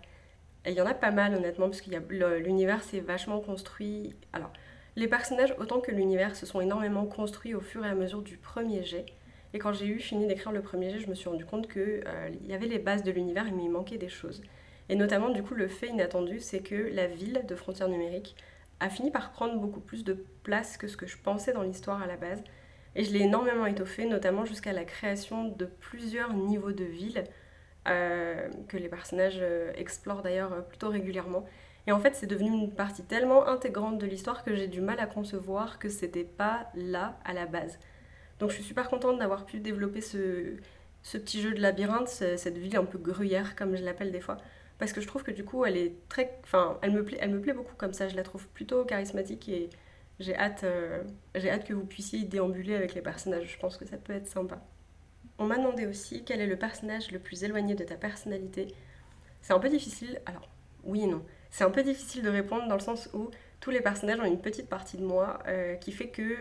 Et 0.66 0.72
il 0.72 0.76
y 0.76 0.80
en 0.82 0.86
a 0.86 0.92
pas 0.92 1.10
mal 1.10 1.34
honnêtement, 1.34 1.70
parce 1.70 1.80
que 1.80 1.90
l'univers 2.38 2.82
s'est 2.82 3.00
vachement 3.00 3.40
construit. 3.40 4.14
Alors, 4.34 4.52
les 4.96 5.08
personnages 5.08 5.54
autant 5.58 5.80
que 5.80 5.90
l'univers 5.90 6.36
se 6.36 6.44
sont 6.44 6.60
énormément 6.60 7.06
construits 7.06 7.54
au 7.54 7.60
fur 7.60 7.84
et 7.84 7.88
à 7.88 7.94
mesure 7.94 8.20
du 8.20 8.36
premier 8.36 8.82
jet. 8.82 9.06
Et 9.52 9.58
quand 9.58 9.72
j'ai 9.72 9.86
eu 9.86 9.98
fini 9.98 10.26
d'écrire 10.26 10.52
le 10.52 10.62
premier 10.62 10.90
jet, 10.90 11.00
je 11.00 11.08
me 11.08 11.14
suis 11.14 11.28
rendu 11.28 11.44
compte 11.44 11.70
qu'il 11.70 12.04
euh, 12.06 12.30
y 12.46 12.52
avait 12.52 12.66
les 12.66 12.78
bases 12.78 13.02
de 13.02 13.10
l'univers, 13.10 13.46
mais 13.52 13.64
il 13.64 13.70
manquait 13.70 13.98
des 13.98 14.08
choses. 14.08 14.42
Et 14.88 14.96
notamment, 14.96 15.30
du 15.30 15.42
coup, 15.42 15.54
le 15.54 15.68
fait 15.68 15.88
inattendu, 15.88 16.40
c'est 16.40 16.60
que 16.60 16.90
la 16.92 17.06
ville 17.06 17.42
de 17.46 17.54
Frontières 17.54 17.88
Numériques 17.88 18.36
a 18.80 18.88
fini 18.88 19.10
par 19.10 19.32
prendre 19.32 19.58
beaucoup 19.58 19.80
plus 19.80 20.04
de 20.04 20.24
place 20.42 20.76
que 20.76 20.88
ce 20.88 20.96
que 20.96 21.06
je 21.06 21.16
pensais 21.18 21.52
dans 21.52 21.62
l'histoire 21.62 22.02
à 22.02 22.06
la 22.06 22.16
base. 22.16 22.42
Et 22.96 23.04
je 23.04 23.12
l'ai 23.12 23.20
énormément 23.20 23.66
étoffé, 23.66 24.06
notamment 24.06 24.44
jusqu'à 24.44 24.72
la 24.72 24.84
création 24.84 25.44
de 25.44 25.64
plusieurs 25.64 26.32
niveaux 26.32 26.72
de 26.72 26.84
ville, 26.84 27.24
euh, 27.88 28.48
que 28.68 28.76
les 28.76 28.88
personnages 28.88 29.38
euh, 29.40 29.72
explorent 29.76 30.22
d'ailleurs 30.22 30.66
plutôt 30.66 30.88
régulièrement. 30.88 31.44
Et 31.86 31.92
en 31.92 31.98
fait, 31.98 32.14
c'est 32.14 32.26
devenu 32.26 32.50
une 32.50 32.72
partie 32.72 33.02
tellement 33.04 33.46
intégrante 33.46 33.98
de 33.98 34.06
l'histoire 34.06 34.44
que 34.44 34.54
j'ai 34.54 34.68
du 34.68 34.80
mal 34.80 35.00
à 35.00 35.06
concevoir 35.06 35.78
que 35.78 35.88
c'était 35.88 36.24
pas 36.24 36.68
là 36.74 37.18
à 37.24 37.32
la 37.32 37.46
base. 37.46 37.78
Donc 38.40 38.50
je 38.50 38.56
suis 38.56 38.64
super 38.64 38.88
contente 38.88 39.18
d'avoir 39.18 39.46
pu 39.46 39.60
développer 39.60 40.00
ce, 40.00 40.56
ce 41.02 41.18
petit 41.18 41.40
jeu 41.40 41.52
de 41.52 41.60
labyrinthe, 41.60 42.08
cette 42.08 42.58
ville 42.58 42.76
un 42.76 42.84
peu 42.84 42.98
gruyère 42.98 43.54
comme 43.54 43.76
je 43.76 43.84
l'appelle 43.84 44.10
des 44.10 44.20
fois, 44.20 44.38
parce 44.78 44.92
que 44.92 45.00
je 45.00 45.06
trouve 45.06 45.22
que 45.22 45.30
du 45.30 45.44
coup 45.44 45.64
elle 45.64 45.76
est 45.76 45.94
très, 46.08 46.38
enfin 46.42 46.78
elle 46.82 46.92
me 46.92 47.04
plaît, 47.04 47.18
elle 47.20 47.30
me 47.30 47.40
plaît 47.40 47.52
beaucoup 47.52 47.76
comme 47.76 47.92
ça. 47.92 48.08
Je 48.08 48.16
la 48.16 48.22
trouve 48.22 48.48
plutôt 48.48 48.84
charismatique 48.84 49.48
et 49.48 49.70
j'ai 50.18 50.36
hâte, 50.36 50.64
euh, 50.64 51.02
j'ai 51.34 51.50
hâte 51.50 51.64
que 51.64 51.72
vous 51.72 51.84
puissiez 51.84 52.24
déambuler 52.24 52.74
avec 52.74 52.94
les 52.94 53.02
personnages. 53.02 53.46
Je 53.46 53.58
pense 53.58 53.76
que 53.76 53.86
ça 53.86 53.96
peut 53.96 54.12
être 54.12 54.26
sympa. 54.26 54.60
On 55.38 55.46
m'a 55.46 55.56
demandé 55.56 55.86
aussi 55.86 56.24
quel 56.24 56.40
est 56.40 56.46
le 56.46 56.56
personnage 56.56 57.10
le 57.10 57.18
plus 57.18 57.44
éloigné 57.44 57.74
de 57.74 57.84
ta 57.84 57.94
personnalité. 57.94 58.68
C'est 59.40 59.54
un 59.54 59.58
peu 59.58 59.70
difficile. 59.70 60.20
Alors, 60.26 60.48
oui 60.84 61.02
et 61.02 61.06
non. 61.06 61.24
C'est 61.50 61.64
un 61.64 61.70
peu 61.70 61.82
difficile 61.82 62.22
de 62.22 62.28
répondre 62.28 62.68
dans 62.68 62.74
le 62.74 62.80
sens 62.80 63.08
où 63.14 63.30
tous 63.60 63.70
les 63.70 63.80
personnages 63.80 64.20
ont 64.20 64.24
une 64.24 64.40
petite 64.40 64.68
partie 64.68 64.98
de 64.98 65.04
moi 65.04 65.38
euh, 65.46 65.74
qui 65.76 65.92
fait 65.92 66.08
que 66.08 66.36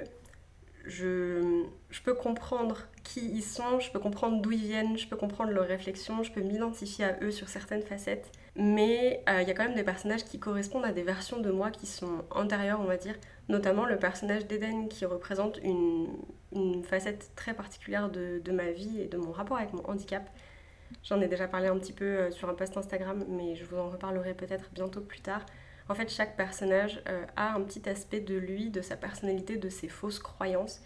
je, 0.86 1.64
je, 1.90 2.02
peux 2.02 2.14
comprendre 2.14 2.88
qui 3.04 3.22
ils 3.22 3.44
sont, 3.44 3.80
je 3.80 3.92
peux 3.92 4.00
comprendre 4.00 4.42
d'où 4.42 4.52
ils 4.52 4.62
viennent, 4.62 4.98
je 4.98 5.08
peux 5.08 5.16
comprendre 5.16 5.52
leurs 5.52 5.68
réflexions, 5.68 6.24
je 6.24 6.32
peux 6.32 6.42
m'identifier 6.42 7.06
à 7.06 7.18
eux 7.22 7.32
sur 7.32 7.50
certaines 7.50 7.82
facettes. 7.82 8.32
Mais 8.56 9.24
euh, 9.30 9.42
il 9.42 9.48
y 9.48 9.52
a 9.52 9.54
quand 9.54 9.64
même 9.64 9.76
des 9.76 9.84
personnages 9.84 10.26
qui 10.26 10.40
correspondent 10.40 10.86
à 10.86 10.92
des 10.92 11.04
versions 11.04 11.40
de 11.40 11.52
moi 11.52 11.72
qui 11.72 11.86
sont 11.86 12.24
antérieures, 12.32 12.80
on 12.82 12.86
va 12.86 12.98
dire, 12.98 13.16
notamment 13.48 13.86
le 13.86 13.98
personnage 13.98 14.48
d'Eden 14.48 14.90
qui 14.90 15.06
représente 15.06 15.60
une, 15.64 16.08
une, 16.54 16.84
facette 16.84 17.32
très 17.36 17.54
particulière 17.54 18.10
de, 18.10 18.42
de, 18.44 18.52
ma 18.52 18.72
vie 18.72 19.02
et 19.02 19.08
de 19.08 19.18
mon 19.18 19.32
rapport 19.32 19.58
avec 19.58 19.74
mon 19.74 19.86
handicap. 19.88 20.30
J'en 21.04 21.22
ai 21.22 21.28
déjà 21.28 21.48
parlé 21.48 21.68
un 21.68 21.78
petit 21.78 21.94
peu 21.94 22.06
euh, 22.06 22.32
sur 22.32 22.50
un 22.50 22.54
post 22.54 22.76
Instagram, 22.76 23.24
mais 23.30 23.56
je 23.56 23.64
vous 23.66 23.78
en 23.78 23.90
reparlerai 23.90 24.34
peut-être 24.34 24.70
bientôt 24.74 25.02
plus 25.02 25.22
tard. 25.22 25.46
En 25.90 25.96
fait, 25.96 26.10
chaque 26.10 26.38
personnage 26.38 27.02
euh, 27.10 27.26
a 27.36 27.56
un 27.56 27.62
petit 27.62 27.90
aspect 27.90 28.20
de 28.20 28.36
lui, 28.36 28.70
de 28.70 28.82
sa 28.82 28.96
personnalité, 28.96 29.58
de 29.58 29.70
ses 29.70 29.88
fausses 29.88 30.20
croyances, 30.20 30.82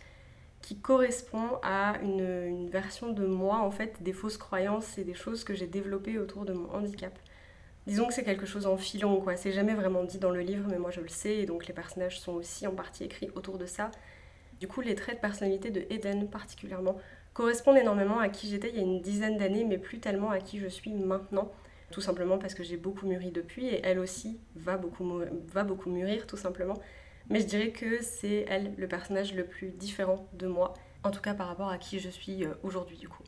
qui 0.62 0.80
correspond 0.80 1.60
à 1.62 1.98
une, 2.02 2.22
une 2.48 2.70
version 2.70 3.12
de 3.12 3.26
moi, 3.26 3.58
en 3.58 3.70
fait, 3.70 4.02
des 4.02 4.14
fausses 4.14 4.38
croyances 4.38 4.98
et 4.98 5.04
des 5.04 5.14
choses 5.14 5.44
que 5.44 5.54
j'ai 5.54 5.68
développées 5.68 6.18
autour 6.18 6.46
de 6.46 6.54
mon 6.54 6.72
handicap. 6.72 7.14
Disons 7.86 8.08
que 8.08 8.14
c'est 8.14 8.24
quelque 8.24 8.46
chose 8.46 8.66
en 8.66 8.78
filon, 8.78 9.20
quoi. 9.20 9.36
C'est 9.36 9.52
jamais 9.52 9.74
vraiment 9.74 10.06
dit 10.06 10.20
dans 10.20 10.30
le 10.30 10.40
livre, 10.40 10.70
mais 10.70 10.78
moi 10.78 10.90
je 10.90 11.02
le 11.02 11.10
sais, 11.10 11.36
et 11.40 11.46
donc 11.46 11.68
les 11.68 11.74
personnages 11.74 12.22
sont 12.22 12.32
aussi 12.32 12.66
en 12.66 12.74
partie 12.74 13.04
écrits 13.04 13.30
autour 13.36 13.58
de 13.58 13.66
ça. 13.66 13.92
Du 14.62 14.70
coup, 14.70 14.80
les 14.80 14.96
traits 14.96 15.18
de 15.18 15.22
personnalité 15.22 15.70
de 15.70 15.86
Eden 15.90 16.30
particulièrement 16.30 16.98
correspondent 17.34 17.78
énormément 17.78 18.20
à 18.20 18.30
qui 18.30 18.48
j'étais 18.48 18.70
il 18.70 18.76
y 18.78 18.80
a 18.80 18.84
une 18.84 19.02
dizaine 19.02 19.38
d'années, 19.38 19.66
mais 19.66 19.78
plus 19.78 20.00
tellement 20.00 20.30
à 20.30 20.40
qui 20.40 20.60
je 20.60 20.68
suis 20.68 20.94
maintenant. 20.94 21.52
Tout 21.94 22.02
simplement 22.02 22.40
parce 22.40 22.56
que 22.56 22.64
j'ai 22.64 22.76
beaucoup 22.76 23.06
mûri 23.06 23.30
depuis, 23.30 23.68
et 23.68 23.82
elle 23.84 24.00
aussi 24.00 24.40
va 24.56 24.78
beaucoup, 24.78 25.06
mûrir, 25.86 26.26
tout 26.26 26.38
simplement. 26.38 26.74
Mais 27.30 27.40
je 27.40 27.46
dirais 27.46 27.70
que 27.70 28.02
c'est 28.02 28.48
elle 28.50 28.74
le 28.80 28.88
personnage 28.88 29.36
le 29.36 29.46
plus 29.46 29.70
différent 29.70 30.28
de 30.34 30.48
moi, 30.48 30.74
en 31.04 31.12
tout 31.12 31.22
cas 31.22 31.36
par 31.36 31.48
rapport 31.48 31.70
à 31.70 31.78
qui 31.78 32.00
je 32.00 32.10
suis 32.10 32.46
euh, 32.46 32.56
aujourd'hui 32.64 32.98
du 32.98 33.08
coup. 33.08 33.22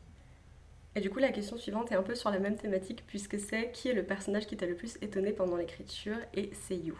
Et 0.96 1.00
du 1.00 1.10
coup, 1.10 1.20
la 1.20 1.30
question 1.30 1.56
suivante 1.56 1.92
est 1.92 1.94
un 1.94 2.02
peu 2.02 2.16
sur 2.16 2.28
la 2.32 2.40
même 2.40 2.56
thématique, 2.56 3.04
puisque 3.06 3.38
c'est 3.38 3.70
qui 3.70 3.88
est 3.88 3.92
le 3.92 4.02
personnage 4.02 4.48
qui 4.48 4.56
t'a 4.56 4.66
le 4.66 4.74
plus 4.74 4.98
étonné 5.00 5.32
pendant 5.32 5.54
l'écriture, 5.54 6.16
et 6.34 6.50
c'est 6.52 6.76
You. 6.76 6.98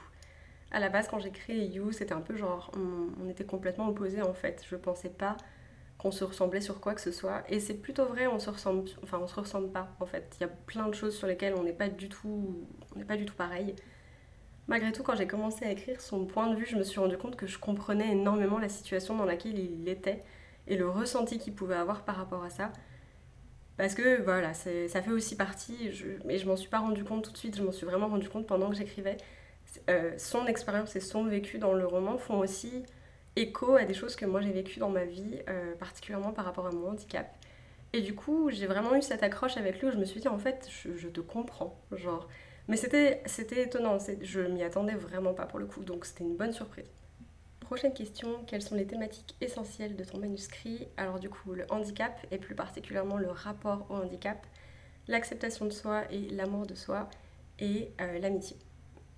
À 0.70 0.78
la 0.78 0.88
base, 0.88 1.08
quand 1.08 1.18
j'ai 1.18 1.32
créé 1.32 1.64
You, 1.64 1.90
c'était 1.90 2.14
un 2.14 2.20
peu 2.20 2.36
genre, 2.36 2.70
on, 2.76 3.28
était 3.28 3.44
complètement 3.44 3.88
opposés 3.88 4.22
en 4.22 4.34
fait. 4.34 4.64
Je 4.70 4.76
pensais 4.76 5.08
pas 5.10 5.36
qu'on 5.98 6.10
se 6.10 6.24
ressemblait 6.24 6.60
sur 6.60 6.80
quoi 6.80 6.94
que 6.94 7.00
ce 7.00 7.12
soit. 7.12 7.42
Et 7.48 7.60
c'est 7.60 7.74
plutôt 7.74 8.04
vrai, 8.06 8.26
on 8.26 8.38
se 8.38 8.50
ressemble, 8.50 8.88
enfin 9.02 9.18
on 9.20 9.26
se 9.26 9.34
ressemble 9.34 9.70
pas 9.70 9.88
en 10.00 10.06
fait. 10.06 10.36
Il 10.38 10.42
y 10.42 10.44
a 10.44 10.48
plein 10.48 10.88
de 10.88 10.94
choses 10.94 11.16
sur 11.16 11.26
lesquelles 11.26 11.54
on 11.54 11.62
n'est 11.62 11.72
pas 11.72 11.88
du 11.88 12.08
tout, 12.08 12.66
on 12.94 12.98
n'est 12.98 13.04
pas 13.04 13.16
du 13.16 13.24
tout 13.24 13.34
pareil. 13.34 13.74
Malgré 14.68 14.90
tout, 14.92 15.02
quand 15.02 15.14
j'ai 15.14 15.28
commencé 15.28 15.64
à 15.64 15.70
écrire 15.70 16.00
son 16.00 16.26
point 16.26 16.48
de 16.48 16.56
vue, 16.56 16.66
je 16.66 16.76
me 16.76 16.82
suis 16.82 16.98
rendu 16.98 17.16
compte 17.16 17.36
que 17.36 17.46
je 17.46 17.58
comprenais 17.58 18.10
énormément 18.10 18.58
la 18.58 18.68
situation 18.68 19.16
dans 19.16 19.24
laquelle 19.24 19.58
il 19.58 19.88
était 19.88 20.24
et 20.66 20.76
le 20.76 20.88
ressenti 20.88 21.38
qu'il 21.38 21.54
pouvait 21.54 21.76
avoir 21.76 22.04
par 22.04 22.16
rapport 22.16 22.42
à 22.42 22.50
ça. 22.50 22.72
Parce 23.76 23.94
que 23.94 24.22
voilà, 24.22 24.54
ça 24.54 25.02
fait 25.02 25.10
aussi 25.10 25.36
partie, 25.36 25.92
je, 25.92 26.06
mais 26.24 26.38
je 26.38 26.46
m'en 26.46 26.56
suis 26.56 26.68
pas 26.68 26.78
rendu 26.78 27.04
compte 27.04 27.24
tout 27.24 27.32
de 27.32 27.36
suite, 27.36 27.56
je 27.56 27.62
m'en 27.62 27.72
suis 27.72 27.86
vraiment 27.86 28.08
rendu 28.08 28.28
compte 28.28 28.46
pendant 28.46 28.70
que 28.70 28.76
j'écrivais. 28.76 29.18
Euh, 29.90 30.14
son 30.16 30.46
expérience 30.46 30.96
et 30.96 31.00
son 31.00 31.24
vécu 31.24 31.58
dans 31.58 31.74
le 31.74 31.86
roman 31.86 32.18
font 32.18 32.38
aussi 32.38 32.84
écho 33.36 33.76
à 33.76 33.84
des 33.84 33.94
choses 33.94 34.16
que 34.16 34.24
moi 34.24 34.40
j'ai 34.40 34.52
vécues 34.52 34.80
dans 34.80 34.90
ma 34.90 35.04
vie, 35.04 35.38
euh, 35.48 35.74
particulièrement 35.76 36.32
par 36.32 36.44
rapport 36.44 36.66
à 36.66 36.70
mon 36.70 36.88
handicap. 36.88 37.28
Et 37.92 38.00
du 38.02 38.14
coup, 38.14 38.50
j'ai 38.50 38.66
vraiment 38.66 38.94
eu 38.94 39.02
cette 39.02 39.22
accroche 39.22 39.56
avec 39.56 39.80
lui 39.80 39.88
où 39.88 39.90
je 39.90 39.96
me 39.96 40.04
suis 40.04 40.20
dit, 40.20 40.28
en 40.28 40.38
fait, 40.38 40.68
je, 40.70 41.08
te 41.08 41.20
comprends. 41.20 41.80
Genre. 41.92 42.28
Mais 42.68 42.76
c'était 42.76 43.22
étonnant, 43.62 43.98
je 44.20 44.40
m'y 44.40 44.62
attendais 44.62 44.94
vraiment 44.94 45.34
pas 45.34 45.46
pour 45.46 45.58
le 45.58 45.66
coup, 45.66 45.84
donc 45.84 46.04
c'était 46.04 46.24
une 46.24 46.36
bonne 46.36 46.52
surprise. 46.52 46.90
Prochaine 47.60 47.94
question, 47.94 48.44
quelles 48.46 48.62
sont 48.62 48.74
les 48.74 48.86
thématiques 48.86 49.34
essentielles 49.40 49.96
de 49.96 50.04
ton 50.04 50.18
manuscrit? 50.18 50.88
Alors 50.96 51.18
du 51.18 51.28
coup, 51.28 51.52
le 51.52 51.64
handicap, 51.70 52.14
et 52.30 52.38
plus 52.38 52.54
particulièrement 52.54 53.18
le 53.18 53.30
rapport 53.30 53.86
au 53.88 53.94
handicap, 53.94 54.44
l'acceptation 55.08 55.64
de 55.64 55.70
soi 55.70 56.02
et 56.10 56.28
l'amour 56.30 56.66
de 56.66 56.74
soi, 56.74 57.08
et 57.58 57.92
euh, 58.00 58.18
l'amitié. 58.18 58.56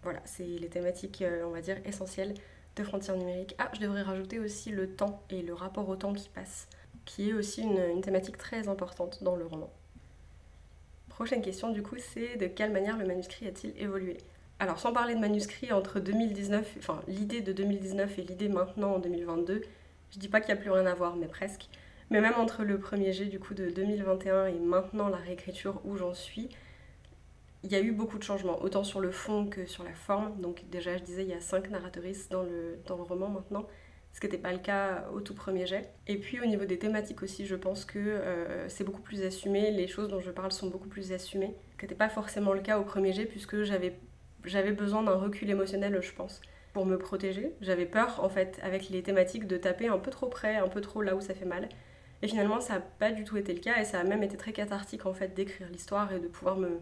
Voilà, 0.03 0.21
c'est 0.25 0.45
les 0.45 0.69
thématiques, 0.69 1.23
euh, 1.23 1.45
on 1.47 1.51
va 1.51 1.61
dire, 1.61 1.79
essentielles 1.85 2.35
frontières 2.85 3.17
numériques. 3.17 3.55
Ah, 3.59 3.71
je 3.75 3.81
devrais 3.81 4.03
rajouter 4.03 4.39
aussi 4.39 4.71
le 4.71 4.89
temps 4.89 5.23
et 5.31 5.43
le 5.43 5.55
rapport 5.55 5.89
au 5.89 5.97
temps 5.97 6.13
qui 6.13 6.29
passe, 6.29 6.69
qui 7.05 7.31
est 7.31 7.33
aussi 7.33 7.63
une, 7.63 8.01
thématique 8.01 8.39
très 8.39 8.69
importante 8.69 9.23
dans 9.23 9.37
le 9.37 9.47
roman. 9.47 9.71
Prochaine 11.09 11.43
question, 11.43 11.71
du 11.71 11.83
coup, 11.83 11.97
c'est 11.99 12.37
de 12.37 12.47
quelle 12.47 12.71
manière 12.71 12.97
le 12.97 13.07
manuscrit 13.07 13.47
a-t-il 13.47 13.81
évolué? 13.81 14.19
Alors, 14.61 14.79
sans 14.79 14.93
parler 14.93 15.15
de 15.15 15.21
manuscrit 15.21 15.73
entre 15.73 16.01
2019, 16.01 16.77
enfin 16.79 17.01
l'idée 17.07 17.41
de 17.41 17.53
2019 17.53 18.19
et 18.19 18.23
l'idée 18.23 18.49
maintenant 18.49 18.95
en 18.95 18.99
2022, 18.99 19.63
je 20.11 20.19
dis 20.19 20.29
pas 20.29 20.41
qu'il 20.41 20.53
n'y 20.55 20.59
a 20.59 20.63
plus 20.63 20.71
rien 20.71 20.87
à 20.87 20.95
voir, 20.95 21.17
mais 21.17 21.29
presque. 21.29 21.69
Mais 22.11 22.21
même 22.21 22.35
entre 22.39 22.65
le 22.65 22.79
premier 22.79 23.13
jet 23.13 23.27
du 23.27 23.39
coup 23.39 23.55
de 23.55 23.69
2021 23.69 24.47
et 24.47 24.59
maintenant 24.59 25.09
la 25.09 25.19
réécriture 25.19 25.81
où 25.85 25.97
j'en 25.97 26.15
suis, 26.15 26.49
il 27.65 27.73
y 27.73 27.75
a 27.75 27.81
eu 27.81 27.93
beaucoup 27.93 28.19
de 28.19 28.23
changements, 28.23 28.63
autant 28.63 28.85
sur 28.85 29.01
le 29.01 29.11
fond 29.11 29.47
que 29.47 29.67
sur 29.67 29.85
la 29.85 29.95
forme. 29.95 30.41
Donc 30.41 30.65
déjà, 30.71 30.97
je 30.97 31.03
disais, 31.03 31.23
il 31.23 31.29
y 31.29 31.35
a 31.35 31.41
cinq 31.41 31.71
narratrices 31.71 32.29
dans 32.29 32.43
le, 32.43 32.79
dans 32.87 32.97
le 32.97 33.03
roman 33.03 33.29
maintenant, 33.29 33.67
ce 34.13 34.21
qui 34.21 34.27
n'était 34.27 34.39
pas 34.39 34.53
le 34.53 34.59
cas 34.59 35.07
au 35.13 35.21
tout 35.21 35.35
premier 35.35 35.67
jet. 35.67 35.93
Et 36.07 36.19
puis 36.19 36.41
au 36.41 36.47
niveau 36.47 36.65
des 36.65 36.79
thématiques 36.79 37.23
aussi, 37.23 37.47
je 37.47 37.57
pense 37.57 37.85
que 37.85 37.99
euh, 37.99 38.69
c'est 38.69 38.85
beaucoup 38.85 39.03
plus 39.03 39.23
assumé, 39.23 39.71
les 39.71 39.89
choses 39.89 40.09
dont 40.09 40.21
je 40.21 40.31
parle 40.31 40.53
sont 40.53 40.69
beaucoup 40.69 40.89
plus 40.89 41.13
assumées, 41.13 41.55
ce 41.73 41.79
qui 41.79 41.85
n'était 41.85 41.95
pas 41.95 42.09
forcément 42.09 42.53
le 42.53 42.61
cas 42.61 42.79
au 42.79 42.85
premier 42.85 43.13
jet, 43.13 43.27
puisque 43.27 43.63
j'avais, 43.63 43.99
j'avais 44.45 44.73
besoin 44.73 45.03
d'un 45.03 45.17
recul 45.17 45.51
émotionnel, 45.51 46.01
je 46.01 46.13
pense, 46.13 46.41
pour 46.73 46.87
me 46.87 46.97
protéger. 46.97 47.55
J'avais 47.61 47.87
peur, 47.87 48.23
en 48.23 48.29
fait, 48.29 48.61
avec 48.63 48.89
les 48.89 49.03
thématiques, 49.03 49.47
de 49.47 49.57
taper 49.57 49.89
un 49.89 49.99
peu 49.99 50.11
trop 50.11 50.29
près, 50.29 50.57
un 50.57 50.69
peu 50.69 50.81
trop 50.81 51.03
là 51.03 51.17
où 51.17 51.21
ça 51.21 51.35
fait 51.35 51.45
mal. 51.45 51.69
Et 52.23 52.29
finalement, 52.29 52.61
ça 52.61 52.75
n'a 52.75 52.81
pas 52.81 53.13
du 53.13 53.25
tout 53.25 53.37
été 53.37 53.53
le 53.53 53.61
cas, 53.61 53.81
et 53.81 53.85
ça 53.85 54.01
a 54.01 54.05
même 54.05 54.23
été 54.23 54.37
très 54.37 54.53
cathartique, 54.53 55.07
en 55.07 55.13
fait, 55.13 55.35
d'écrire 55.35 55.69
l'histoire 55.71 56.13
et 56.13 56.21
de 56.21 56.29
pouvoir 56.29 56.57
me 56.57 56.81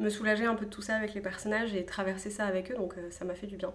me 0.00 0.08
soulager 0.08 0.46
un 0.46 0.54
peu 0.54 0.64
de 0.64 0.70
tout 0.70 0.82
ça 0.82 0.96
avec 0.96 1.14
les 1.14 1.20
personnages 1.20 1.74
et 1.74 1.84
traverser 1.84 2.30
ça 2.30 2.46
avec 2.46 2.72
eux, 2.72 2.74
donc 2.74 2.94
euh, 2.96 3.10
ça 3.10 3.24
m'a 3.24 3.34
fait 3.34 3.46
du 3.46 3.56
bien. 3.56 3.72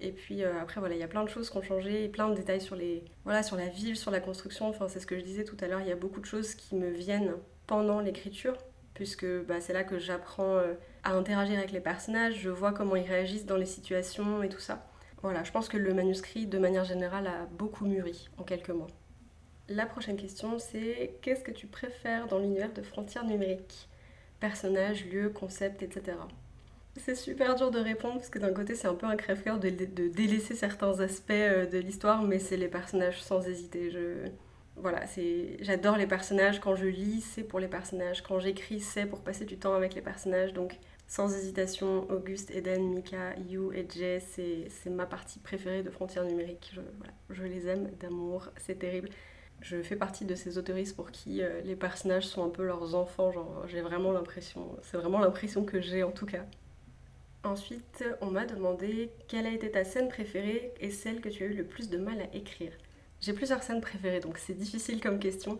Et 0.00 0.12
puis 0.12 0.42
euh, 0.42 0.60
après, 0.60 0.80
voilà, 0.80 0.94
il 0.94 1.00
y 1.00 1.04
a 1.04 1.08
plein 1.08 1.24
de 1.24 1.28
choses 1.28 1.50
qui 1.50 1.56
ont 1.56 1.62
changé, 1.62 2.08
plein 2.08 2.28
de 2.28 2.34
détails 2.34 2.60
sur, 2.60 2.76
les, 2.76 3.04
voilà, 3.24 3.42
sur 3.42 3.56
la 3.56 3.66
ville, 3.66 3.96
sur 3.96 4.10
la 4.10 4.20
construction. 4.20 4.68
Enfin, 4.68 4.88
c'est 4.88 5.00
ce 5.00 5.06
que 5.06 5.18
je 5.18 5.24
disais 5.24 5.44
tout 5.44 5.56
à 5.60 5.66
l'heure, 5.66 5.80
il 5.80 5.88
y 5.88 5.92
a 5.92 5.96
beaucoup 5.96 6.20
de 6.20 6.26
choses 6.26 6.54
qui 6.54 6.76
me 6.76 6.90
viennent 6.90 7.34
pendant 7.66 8.00
l'écriture, 8.00 8.56
puisque 8.94 9.26
bah, 9.44 9.60
c'est 9.60 9.72
là 9.72 9.84
que 9.84 9.98
j'apprends 9.98 10.56
euh, 10.56 10.74
à 11.02 11.12
interagir 11.12 11.58
avec 11.58 11.72
les 11.72 11.80
personnages, 11.80 12.38
je 12.40 12.50
vois 12.50 12.72
comment 12.72 12.96
ils 12.96 13.06
réagissent 13.06 13.46
dans 13.46 13.56
les 13.56 13.66
situations 13.66 14.42
et 14.42 14.48
tout 14.48 14.60
ça. 14.60 14.86
Voilà, 15.22 15.44
je 15.44 15.52
pense 15.52 15.68
que 15.68 15.76
le 15.76 15.94
manuscrit, 15.94 16.46
de 16.46 16.58
manière 16.58 16.84
générale, 16.84 17.26
a 17.26 17.46
beaucoup 17.46 17.84
mûri 17.84 18.28
en 18.38 18.42
quelques 18.42 18.70
mois. 18.70 18.88
La 19.68 19.86
prochaine 19.86 20.16
question, 20.16 20.58
c'est 20.58 21.16
qu'est-ce 21.22 21.42
que 21.44 21.52
tu 21.52 21.66
préfères 21.66 22.26
dans 22.26 22.38
l'univers 22.38 22.72
de 22.72 22.82
frontières 22.82 23.24
numériques? 23.24 23.88
Personnages, 24.42 25.06
lieux, 25.06 25.30
concepts, 25.30 25.82
etc. 25.82 26.18
C'est 26.96 27.14
super 27.14 27.54
dur 27.54 27.70
de 27.70 27.78
répondre 27.78 28.16
parce 28.16 28.28
que 28.28 28.40
d'un 28.40 28.52
côté 28.52 28.74
c'est 28.74 28.88
un 28.88 28.94
peu 28.94 29.06
un 29.06 29.16
crève-cœur 29.16 29.58
de, 29.58 29.70
délaisser 29.70 30.54
certains 30.54 31.00
aspects 31.00 31.30
euh, 31.30 31.64
de 31.64 31.78
l'histoire, 31.78 32.22
mais 32.22 32.38
c'est 32.38 32.58
les 32.58 32.68
personnages 32.68 33.22
sans 33.22 33.48
hésiter. 33.48 33.90
Voilà, 34.76 35.06
c'est... 35.06 35.58
j'adore 35.60 35.96
les 35.96 36.06
personnages. 36.06 36.60
Quand 36.60 36.74
je 36.74 36.86
lis, 36.86 37.20
c'est 37.20 37.44
pour 37.44 37.60
les 37.60 37.68
personnages. 37.68 38.22
Quand 38.22 38.40
j'écris, 38.40 38.80
c'est 38.80 39.06
pour 39.06 39.20
passer 39.20 39.44
du 39.44 39.56
temps 39.56 39.74
avec 39.74 39.94
les 39.94 40.02
personnages. 40.02 40.52
Donc 40.52 40.76
sans 41.06 41.32
hésitation, 41.34 42.10
Auguste, 42.10 42.50
Eden, 42.50 42.94
Mika, 42.94 43.36
Yu 43.48 43.72
et 43.74 43.86
Jay, 43.88 44.18
c'est, 44.20 44.90
ma 44.90 45.06
partie 45.06 45.38
préférée 45.38 45.82
de 45.82 45.90
Frontières 45.90 46.24
numériques. 46.24 46.74
Je 47.30 47.44
les 47.44 47.68
aime 47.68 47.90
d'amour, 48.00 48.48
c'est 48.56 48.78
terrible 48.78 49.08
je 49.62 49.80
fais 49.80 49.96
partie 49.96 50.24
de 50.24 50.34
ces 50.34 50.58
autoristes 50.58 50.96
pour 50.96 51.10
qui 51.10 51.42
euh, 51.42 51.60
les 51.62 51.76
personnages 51.76 52.26
sont 52.26 52.44
un 52.44 52.50
peu 52.50 52.64
leurs 52.64 52.94
enfants, 52.94 53.32
genre 53.32 53.64
j'ai 53.68 53.80
vraiment 53.80 54.12
l'impression, 54.12 54.76
c'est 54.82 54.96
vraiment 54.96 55.20
l'impression 55.20 55.64
que 55.64 55.80
j'ai 55.80 56.02
en 56.02 56.10
tout 56.10 56.26
cas. 56.26 56.44
Ensuite, 57.44 58.04
on 58.20 58.26
m'a 58.26 58.44
demandé 58.44 59.10
quelle 59.26 59.46
a 59.46 59.50
été 59.50 59.70
ta 59.70 59.84
scène 59.84 60.08
préférée 60.08 60.72
et 60.80 60.90
celle 60.90 61.20
que 61.20 61.28
tu 61.28 61.42
as 61.42 61.46
eu 61.46 61.54
le 61.54 61.64
plus 61.64 61.90
de 61.90 61.98
mal 61.98 62.20
à 62.20 62.36
écrire. 62.36 62.72
J'ai 63.20 63.32
plusieurs 63.32 63.62
scènes 63.62 63.80
préférées, 63.80 64.20
donc 64.20 64.38
c'est 64.38 64.54
difficile 64.54 65.00
comme 65.00 65.18
question. 65.18 65.58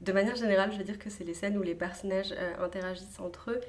De 0.00 0.12
manière 0.12 0.36
générale, 0.36 0.72
je 0.72 0.78
vais 0.78 0.84
dire 0.84 0.98
que 0.98 1.10
c'est 1.10 1.24
les 1.24 1.34
scènes 1.34 1.56
où 1.58 1.62
les 1.62 1.74
personnages 1.74 2.32
euh, 2.32 2.64
interagissent 2.64 3.20
entre 3.20 3.52
eux 3.52 3.60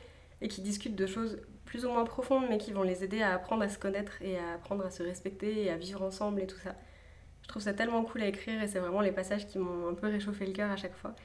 et 0.41 0.47
qui 0.47 0.61
discutent 0.61 0.95
de 0.95 1.05
choses 1.05 1.39
plus 1.65 1.85
ou 1.85 1.89
moins 1.89 2.03
profondes, 2.03 2.45
mais 2.49 2.57
qui 2.57 2.71
vont 2.71 2.83
les 2.83 3.03
aider 3.03 3.21
à 3.21 3.33
apprendre 3.33 3.63
à 3.63 3.69
se 3.69 3.77
connaître 3.77 4.21
et 4.21 4.37
à 4.37 4.53
apprendre 4.53 4.85
à 4.85 4.91
se 4.91 5.03
respecter 5.03 5.63
et 5.63 5.69
à 5.69 5.77
vivre 5.77 6.01
ensemble 6.01 6.41
et 6.41 6.47
tout 6.47 6.57
ça. 6.57 6.75
Je 7.49 7.53
trouve 7.53 7.63
ça 7.63 7.73
tellement 7.73 8.03
cool 8.03 8.21
à 8.21 8.27
écrire 8.27 8.61
et 8.61 8.67
c'est 8.67 8.77
vraiment 8.77 9.01
les 9.01 9.11
passages 9.11 9.47
qui 9.47 9.57
m'ont 9.57 9.87
un 9.87 9.95
peu 9.95 10.05
réchauffé 10.05 10.45
le 10.45 10.51
cœur 10.51 10.69
à 10.69 10.75
chaque 10.75 10.93
fois. 10.93 11.15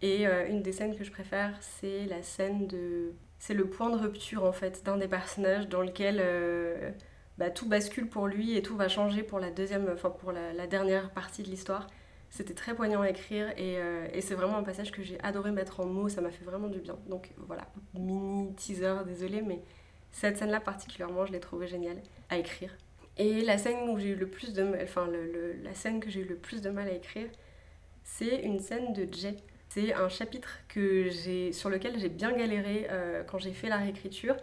Et 0.00 0.26
euh, 0.26 0.48
une 0.48 0.62
des 0.62 0.72
scènes 0.72 0.96
que 0.96 1.04
je 1.04 1.10
préfère, 1.10 1.54
c'est 1.60 2.06
la 2.06 2.22
scène 2.22 2.66
de. 2.66 3.12
C'est 3.38 3.52
le 3.52 3.68
point 3.68 3.90
de 3.90 3.96
rupture 3.98 4.44
en 4.44 4.52
fait 4.52 4.82
d'un 4.86 4.96
des 4.96 5.08
personnages 5.08 5.68
dans 5.68 5.82
lequel 5.82 6.20
euh, 6.20 6.90
bah, 7.36 7.50
tout 7.50 7.68
bascule 7.68 8.08
pour 8.08 8.28
lui 8.28 8.56
et 8.56 8.62
tout 8.62 8.78
va 8.78 8.88
changer 8.88 9.22
pour 9.22 9.40
la 9.40 9.50
deuxième, 9.50 9.90
enfin 9.92 10.08
pour 10.08 10.32
la, 10.32 10.66
dernière 10.66 11.10
partie 11.10 11.42
de 11.42 11.50
l'histoire. 11.50 11.86
C'était 12.30 12.54
très 12.54 12.74
poignant 12.74 13.02
à 13.02 13.10
écrire 13.10 13.50
et, 13.58 13.76
euh, 13.76 14.08
et 14.14 14.22
c'est 14.22 14.36
vraiment 14.36 14.56
un 14.56 14.62
passage 14.62 14.90
que 14.90 15.02
j'ai 15.02 15.20
adoré 15.20 15.50
mettre 15.50 15.80
en 15.80 15.84
mots, 15.84 16.08
ça 16.08 16.22
m'a 16.22 16.30
fait 16.30 16.46
vraiment 16.46 16.68
du 16.68 16.78
bien. 16.78 16.96
Donc 17.10 17.28
voilà, 17.46 17.66
mini 17.92 18.54
teaser, 18.54 19.04
désolé, 19.04 19.42
mais 19.42 19.60
cette 20.12 20.38
scène-là 20.38 20.60
particulièrement, 20.60 21.26
je 21.26 21.32
l'ai 21.32 21.40
trouvée 21.40 21.68
géniale 21.68 22.00
à 22.30 22.38
écrire. 22.38 22.70
Et 23.18 23.42
la 23.42 23.58
scène 23.58 23.88
où 23.88 23.98
j'ai 23.98 24.10
eu 24.10 24.14
le 24.14 24.28
plus 24.28 24.52
de 24.52 24.64
enfin 24.82 25.08
la 25.64 25.74
scène 25.74 26.00
que 26.00 26.08
j'ai 26.08 26.20
eu 26.20 26.24
le 26.24 26.36
plus 26.36 26.62
de 26.62 26.70
mal 26.70 26.88
à 26.88 26.92
écrire, 26.92 27.28
c'est 28.04 28.42
une 28.42 28.60
scène 28.60 28.92
de 28.92 29.06
Jay. 29.12 29.36
C'est 29.68 29.92
un 29.92 30.08
chapitre 30.08 30.60
que 30.68 31.10
j'ai 31.10 31.52
sur 31.52 31.68
lequel 31.68 31.98
j'ai 31.98 32.08
bien 32.08 32.32
galéré 32.32 32.86
euh, 32.90 33.22
quand 33.24 33.38
j'ai 33.38 33.52
fait 33.52 33.68
la 33.68 33.76
réécriture, 33.76 34.36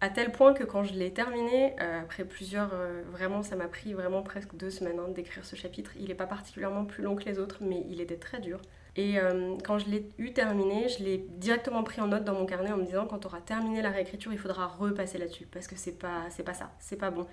à 0.00 0.10
tel 0.10 0.30
point 0.30 0.54
que 0.54 0.62
quand 0.62 0.84
je 0.84 0.94
l'ai 0.94 1.12
terminé, 1.12 1.74
euh, 1.80 2.02
après 2.02 2.24
plusieurs, 2.24 2.70
euh, 2.72 3.02
vraiment 3.10 3.42
ça 3.42 3.56
m'a 3.56 3.66
pris 3.66 3.94
vraiment 3.94 4.22
presque 4.22 4.54
deux 4.54 4.70
semaines 4.70 5.00
hein, 5.00 5.08
d'écrire 5.08 5.44
ce 5.44 5.56
chapitre. 5.56 5.90
Il 5.98 6.08
n'est 6.08 6.14
pas 6.14 6.26
particulièrement 6.26 6.84
plus 6.84 7.02
long 7.02 7.16
que 7.16 7.24
les 7.24 7.38
autres, 7.38 7.58
mais 7.62 7.84
il 7.88 8.00
était 8.00 8.16
très 8.16 8.38
dur. 8.40 8.60
Et 8.96 9.16
quand 9.64 9.78
je 9.78 9.88
l'ai 9.88 10.08
eu 10.18 10.32
terminé, 10.32 10.88
je 10.88 11.04
l'ai 11.04 11.18
directement 11.18 11.84
pris 11.84 12.00
en 12.00 12.08
note 12.08 12.24
dans 12.24 12.34
mon 12.34 12.46
carnet 12.46 12.72
en 12.72 12.78
me 12.78 12.84
disant 12.84 13.06
quand 13.06 13.20
tu 13.20 13.28
auras 13.28 13.40
terminé 13.40 13.80
la 13.80 13.90
réécriture, 13.90 14.32
il 14.32 14.40
faudra 14.40 14.66
repasser 14.66 15.18
là-dessus 15.18 15.46
parce 15.46 15.68
que 15.68 15.76
c'est 15.76 15.96
pas 15.96 16.24
c'est 16.30 16.42
pas 16.42 16.54
ça, 16.54 16.72
c'est 16.80 16.96
pas 16.96 17.12
bon 17.12 17.28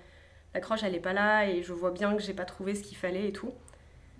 l'accroche 0.56 0.82
elle 0.84 0.94
est 0.94 1.00
pas 1.00 1.12
là 1.12 1.46
et 1.46 1.62
je 1.62 1.74
vois 1.74 1.90
bien 1.90 2.16
que 2.16 2.22
j'ai 2.22 2.32
pas 2.32 2.46
trouvé 2.46 2.74
ce 2.74 2.82
qu'il 2.82 2.96
fallait 2.96 3.28
et 3.28 3.32
tout. 3.32 3.52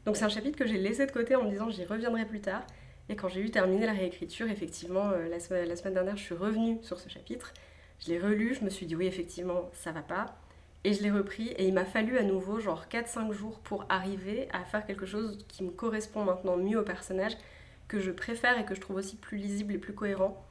Donc 0.05 0.17
c'est 0.19 0.25
un 0.25 0.29
chapitre 0.29 0.59
que 0.59 0.67
j'ai 0.67 0.77
laissé 0.77 1.07
de 1.07 1.11
côté 1.11 1.35
en 1.35 1.45
me 1.45 1.51
disant 1.51 1.71
j'y 1.71 1.87
reviendrai 1.87 2.27
plus 2.27 2.43
tard. 2.43 2.63
Et 3.09 3.17
quand 3.17 3.29
j'ai 3.29 3.41
eu 3.41 3.51
terminé 3.51 3.87
la 3.87 3.93
réécriture, 3.93 4.51
effectivement, 4.51 5.11
euh, 5.11 5.29
la, 5.29 5.41
semaine, 5.41 5.95
dernière, 5.95 6.17
je 6.17 6.23
suis 6.23 6.35
revenue 6.35 6.79
sur 6.83 6.99
ce 6.99 7.09
chapitre. 7.09 7.55
Je 8.01 8.09
l'ai 8.09 8.19
relu, 8.19 8.55
je 8.55 8.65
me 8.65 8.69
suis 8.69 8.85
dit 8.85 8.95
oui, 8.95 9.07
effectivement, 9.07 9.71
ça 9.73 9.93
va 9.93 10.03
pas. 10.03 10.37
Et 10.85 10.93
je 10.93 11.03
l'ai 11.03 11.11
repris 11.11 11.49
et 11.53 11.67
il 11.67 11.73
m'a 11.73 11.87
fallu 11.87 12.19
à 12.19 12.23
nouveau 12.23 12.61
genre 12.61 12.85
4-5 12.91 13.33
jours 13.33 13.59
pour 13.61 13.87
arriver 13.89 14.49
à 14.53 14.65
faire 14.65 14.85
quelque 14.85 15.07
chose 15.07 15.39
qui 15.49 15.65
me 15.65 15.71
correspond 15.71 16.23
maintenant 16.25 16.59
mieux 16.59 16.79
au 16.79 16.85
personnage, 16.85 17.33
que 17.89 17.99
je 17.99 18.11
préfère 18.11 18.59
et 18.59 18.67
que 18.67 18.75
je 18.75 18.81
trouve 18.81 18.97
aussi 18.97 19.17
plus 19.17 19.39
lisible 19.39 19.73
et 19.73 19.79
plus 19.79 19.95
cohérent. 19.95 20.45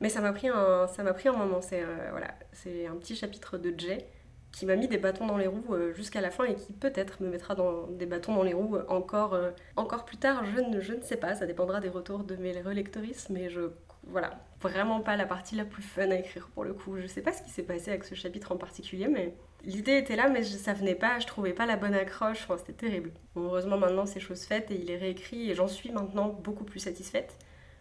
Mais 0.00 0.08
ça 0.08 0.20
m'a 0.20 0.32
pris 0.32 0.48
un, 0.48 0.88
ça 0.88 1.04
m'a 1.04 1.14
pris 1.14 1.28
un 1.28 1.36
moment. 1.36 1.60
C'est 1.60 1.82
euh, 1.82 2.08
voilà, 2.10 2.34
c'est 2.52 2.86
un 2.88 2.96
petit 2.96 3.14
chapitre 3.14 3.58
de 3.58 3.72
Jay 3.78 4.06
qui 4.52 4.66
m'a 4.66 4.76
mis 4.76 4.88
des 4.88 4.98
bâtons 4.98 5.26
dans 5.26 5.36
les 5.36 5.46
roues 5.46 5.74
euh, 5.74 5.92
jusqu'à 5.92 6.20
la 6.20 6.30
fin 6.30 6.44
et 6.44 6.54
qui 6.54 6.72
peut-être 6.72 7.22
me 7.22 7.28
mettra 7.28 7.54
dans 7.54 7.86
des 7.86 8.06
bâtons 8.06 8.34
dans 8.34 8.42
les 8.42 8.54
roues 8.54 8.78
encore, 8.88 9.34
euh, 9.34 9.50
encore 9.76 10.04
plus 10.04 10.16
tard. 10.16 10.44
Je 10.44 10.60
ne, 10.60 10.80
je 10.80 10.94
ne 10.94 11.02
sais 11.02 11.16
pas, 11.16 11.34
ça 11.34 11.46
dépendra 11.46 11.80
des 11.80 11.88
retours 11.88 12.24
de 12.24 12.36
mes 12.36 12.60
relectoristes, 12.60 13.30
mais 13.30 13.48
je 13.48 13.70
voilà, 14.04 14.40
vraiment 14.60 15.00
pas 15.00 15.16
la 15.16 15.26
partie 15.26 15.56
la 15.56 15.64
plus 15.64 15.82
fun 15.82 16.10
à 16.10 16.16
écrire 16.16 16.48
pour 16.54 16.64
le 16.64 16.72
coup. 16.72 16.96
Je 16.98 17.06
sais 17.06 17.22
pas 17.22 17.32
ce 17.32 17.42
qui 17.42 17.50
s'est 17.50 17.62
passé 17.62 17.90
avec 17.90 18.04
ce 18.04 18.14
chapitre 18.14 18.52
en 18.52 18.56
particulier, 18.56 19.08
mais 19.08 19.34
l'idée 19.64 19.98
était 19.98 20.16
là, 20.16 20.28
mais 20.28 20.42
ça 20.42 20.72
venait 20.72 20.94
pas, 20.94 21.18
je 21.18 21.26
trouvais 21.26 21.52
pas 21.52 21.66
la 21.66 21.76
bonne 21.76 21.94
accroche, 21.94 22.42
enfin, 22.44 22.56
c'était 22.58 22.72
terrible. 22.72 23.12
heureusement 23.36 23.78
maintenant 23.78 24.06
c'est 24.06 24.20
chose 24.20 24.42
faite 24.44 24.70
et 24.70 24.80
il 24.80 24.90
est 24.90 24.96
réécrit 24.96 25.50
et 25.50 25.54
j'en 25.54 25.68
suis 25.68 25.92
maintenant 25.92 26.28
beaucoup 26.28 26.64
plus 26.64 26.80
satisfaite. 26.80 27.36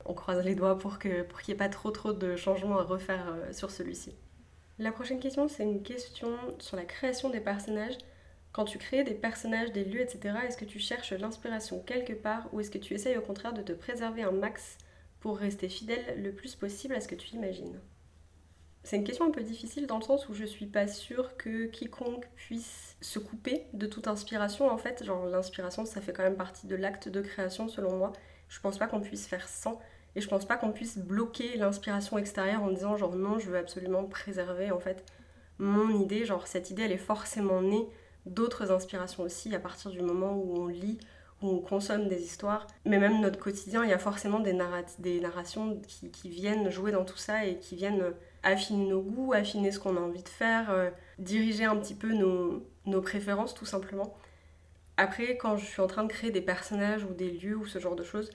On 0.06 0.14
croise 0.14 0.44
les 0.44 0.56
doigts 0.56 0.78
pour 0.78 1.00
qu'il 1.00 1.24
pour 1.26 1.40
n'y 1.48 1.54
ait 1.54 1.58
pas 1.58 1.70
trop 1.70 1.92
trop 1.92 2.14
de 2.14 2.36
changements 2.36 2.80
à 2.80 2.84
refaire 2.84 3.26
euh, 3.30 3.54
sur 3.54 3.72
celui-ci. 3.72 4.16
La 4.80 4.94
prochaine 4.94 5.20
question, 5.20 5.50
c'est 5.50 5.64
une 5.64 5.84
question 5.84 6.38
sur 6.60 6.78
la 6.78 6.86
création 6.86 7.30
des 7.30 7.42
personnages. 7.42 7.98
Quand 8.54 8.64
tu 8.64 8.78
crées 8.78 9.04
des 9.04 9.14
personnages, 9.14 9.74
des 9.74 9.84
lieux, 9.84 10.00
etc., 10.00 10.38
est-ce 10.48 10.56
que 10.56 10.64
tu 10.64 10.80
cherches 10.80 11.12
l'inspiration 11.12 11.82
quelque 11.82 12.14
part 12.14 12.48
ou 12.54 12.62
est-ce 12.62 12.72
que 12.72 12.78
tu 12.78 12.94
essayes 12.94 13.18
au 13.18 13.22
contraire 13.22 13.54
de 13.54 13.62
te 13.62 13.74
préserver 13.74 14.24
un 14.24 14.32
max 14.32 14.78
pour 15.20 15.38
rester 15.38 15.68
fidèle 15.68 16.24
le 16.24 16.32
plus 16.32 16.56
possible 16.56 16.96
à 16.96 17.02
ce 17.02 17.10
que 17.10 17.16
tu 17.16 17.36
imagines? 17.36 17.78
C'est 18.84 18.96
une 18.96 19.04
question 19.04 19.26
un 19.26 19.32
peu 19.32 19.44
difficile 19.44 19.86
dans 19.86 19.98
le 19.98 20.04
sens 20.04 20.30
où 20.30 20.34
je 20.34 20.46
suis 20.46 20.66
pas 20.66 20.88
sûre 20.88 21.36
que 21.36 21.66
quiconque 21.66 22.30
puisse 22.38 22.96
se 23.02 23.20
couper 23.20 23.66
de 23.74 23.86
toute 23.86 24.08
inspiration 24.08 24.70
en 24.70 24.78
fait. 24.78 25.04
Genre 25.04 25.26
l'inspiration 25.26 25.84
ça 25.84 26.00
fait 26.00 26.14
quand 26.14 26.24
même 26.24 26.38
partie 26.38 26.68
de 26.68 26.76
l'acte 26.78 27.10
de 27.10 27.22
création 27.22 27.68
selon 27.68 27.98
moi. 27.98 28.14
Je 28.48 28.62
pense 28.62 28.78
pas 28.78 28.88
qu'on 28.88 29.02
puisse 29.02 29.28
faire 29.28 29.50
sans 29.50 29.78
et 30.16 30.22
je 30.22 30.28
pense 30.28 30.46
pas 30.46 30.58
qu'on 30.58 30.72
puisse 30.72 30.98
bloquer 30.98 31.58
l'inspiration 31.58 32.18
extérieure 32.18 32.64
en 32.64 32.70
disant 32.70 32.98
genre 32.98 33.16
non 33.16 33.40
je 33.40 33.50
veux 33.50 33.58
absolument 33.58 34.06
préserver 34.06 34.72
en 34.72 34.80
fait 34.80 35.06
mon 35.60 35.90
idée. 36.02 36.26
Genre 36.26 36.48
cette 36.48 36.70
idée 36.70 36.84
elle 36.84 36.92
est 36.92 36.98
forcément 36.98 37.62
née 37.62 37.88
d'autres 38.26 38.72
inspirations 38.72 39.24
aussi 39.24 39.54
à 39.56 39.60
partir 39.60 39.92
du 39.92 40.02
moment 40.02 40.34
où 40.34 40.58
on 40.58 40.68
lit 40.68 41.00
où 41.42 41.50
on 41.50 41.60
consomme 41.60 42.08
des 42.08 42.22
histoires, 42.22 42.68
mais 42.86 43.00
même 43.00 43.22
notre 43.22 43.40
quotidien, 43.40 43.84
il 43.84 43.90
y 43.90 43.94
a 43.94 43.98
forcément 43.98 44.40
des, 44.40 44.58
des 45.00 45.22
narrations 45.22 45.80
qui, 45.88 46.30
viennent 46.30 46.70
jouer 46.70 46.92
dans 46.92 47.06
tout 47.06 47.18
ça 47.18 47.46
et 47.46 47.58
qui 47.58 47.76
viennent 47.76 48.14
affiner 48.44 48.90
nos 48.90 49.02
goûts, 49.02 49.34
affiner 49.34 49.72
ce 49.72 49.80
qu'on 49.80 49.96
a 49.96 50.02
envie 50.02 50.24
de 50.24 50.30
faire, 50.30 50.70
euh, 50.70 50.90
diriger 51.18 51.66
un 51.66 51.78
petit 51.78 51.96
peu 51.96 52.14
nos, 52.14 52.66
nos, 52.86 53.02
préférences 53.02 53.54
tout 53.54 53.66
simplement. 53.66 54.18
Après, 54.98 55.38
quand 55.38 55.56
je 55.56 55.66
suis 55.66 55.82
en 55.82 55.88
train 55.88 56.04
de 56.04 56.10
créer 56.10 56.32
des 56.32 56.42
personnages 56.42 57.06
ou 57.06 57.14
des 57.14 57.32
lieux 57.32 57.56
ou 57.56 57.66
ce 57.66 57.80
genre 57.80 57.96
de 57.96 58.04
choses, 58.04 58.32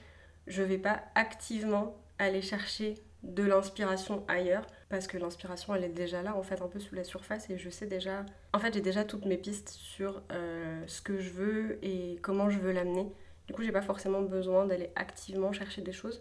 je 0.46 0.62
vais 0.62 0.78
pas 0.78 1.02
activement 1.14 1.96
aller 2.18 2.42
chercher 2.42 2.94
de 3.22 3.42
l'inspiration 3.42 4.24
ailleurs 4.28 4.66
parce 4.88 5.06
que 5.06 5.16
l'inspiration 5.16 5.74
elle 5.74 5.84
est 5.84 5.88
déjà 5.88 6.22
là 6.22 6.36
en 6.36 6.42
fait 6.42 6.60
un 6.60 6.68
peu 6.68 6.78
sous 6.78 6.94
la 6.94 7.04
surface 7.04 7.48
et 7.50 7.58
je 7.58 7.70
sais 7.70 7.86
déjà 7.86 8.24
en 8.52 8.58
fait 8.58 8.74
j'ai 8.74 8.80
déjà 8.80 9.04
toutes 9.04 9.24
mes 9.24 9.38
pistes 9.38 9.70
sur 9.70 10.22
euh, 10.30 10.82
ce 10.86 11.00
que 11.00 11.18
je 11.18 11.30
veux 11.30 11.78
et 11.82 12.18
comment 12.22 12.50
je 12.50 12.58
veux 12.58 12.72
l'amener. 12.72 13.10
Du 13.46 13.54
coup 13.54 13.62
j'ai 13.62 13.72
pas 13.72 13.82
forcément 13.82 14.22
besoin 14.22 14.66
d'aller 14.66 14.90
activement 14.94 15.52
chercher 15.52 15.82
des 15.82 15.92
choses 15.92 16.18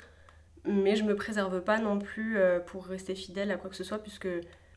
mais 0.65 0.95
je 0.95 1.03
me 1.03 1.15
préserve 1.15 1.61
pas 1.61 1.77
non 1.79 1.99
plus 1.99 2.37
euh, 2.37 2.59
pour 2.59 2.85
rester 2.85 3.15
fidèle 3.15 3.51
à 3.51 3.57
quoi 3.57 3.69
que 3.69 3.75
ce 3.75 3.83
soit 3.83 3.99
puisque 3.99 4.29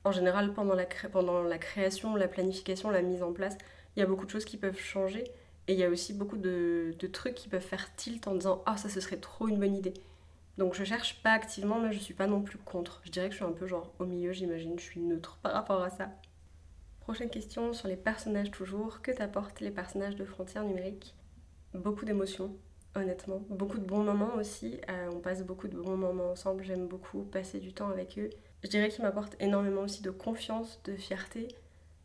en 0.05 0.12
général 0.12 0.53
pendant 0.53 0.75
la, 0.75 0.87
pendant 1.12 1.43
la 1.43 1.59
création 1.59 2.17
la 2.17 2.29
planification 2.29 2.91
la 2.91 3.03
mise 3.03 3.23
en 3.23 3.33
place 3.33 3.57
il 3.97 4.00
y 4.00 4.03
a 4.03 4.07
beaucoup 4.07 4.26
de 4.26 4.31
choses 4.31 4.45
qui 4.45 4.57
peuvent 4.57 4.79
changer 4.79 5.25
et 5.68 5.73
il 5.73 5.78
y 5.78 5.85
a 5.85 5.88
aussi 5.88 6.12
beaucoup 6.12 6.37
de, 6.37 6.94
trucs 7.12 7.35
qui 7.35 7.49
peuvent 7.49 7.61
faire 7.61 7.94
tilt 7.96 8.26
en 8.28 8.35
disant 8.35 8.62
ah 8.66 8.76
ça 8.76 8.88
ce 8.88 9.00
serait 9.00 9.16
trop 9.16 9.49
une 9.49 9.58
bonne 9.58 9.75
idée 9.75 9.94
donc 10.58 10.75
je 10.75 10.85
cherche 10.85 11.23
pas 11.23 11.32
activement, 11.32 11.80
mais 11.80 11.92
je 11.92 11.99
suis 11.99 12.14
pas 12.14 12.26
non 12.26 12.40
plus 12.40 12.58
contre. 12.58 13.02
Je 13.04 13.11
dirais 13.11 13.26
que 13.26 13.32
je 13.32 13.37
suis 13.37 13.44
un 13.44 13.52
peu 13.52 13.66
genre 13.66 13.92
au 13.99 14.06
milieu, 14.06 14.32
j'imagine, 14.32 14.78
je 14.78 14.85
suis 14.85 15.00
neutre 15.00 15.38
par 15.42 15.52
rapport 15.52 15.82
à 15.82 15.90
ça. 15.90 16.08
Prochaine 17.00 17.30
question 17.30 17.73
sur 17.73 17.88
les 17.88 17.96
personnages 17.96 18.50
toujours. 18.50 19.02
Que 19.02 19.11
t'apportent 19.11 19.61
les 19.61 19.70
personnages 19.70 20.16
de 20.16 20.25
frontières 20.25 20.64
numériques? 20.64 21.14
Beaucoup 21.75 22.06
d'émotions, 22.06 22.56
honnêtement. 22.94 23.42
Beaucoup 23.50 23.78
de 23.78 23.85
bons 23.85 24.02
moments 24.02 24.35
aussi. 24.37 24.80
Euh, 24.88 25.11
on 25.12 25.20
passe 25.20 25.44
beaucoup 25.44 25.68
de 25.68 25.76
bons 25.76 25.96
moments 25.96 26.30
ensemble. 26.30 26.64
J'aime 26.64 26.88
beaucoup 26.88 27.23
passer 27.23 27.61
du 27.61 27.75
temps 27.75 27.90
avec 27.90 28.18
eux. 28.18 28.30
Je 28.64 28.68
dirais 28.68 28.88
qu'ils 28.88 29.04
m'apportent 29.04 29.37
énormément 29.40 29.82
aussi 29.82 30.02
de 30.02 30.11
confiance, 30.11 30.80
de 30.85 30.96
fierté, 30.96 31.49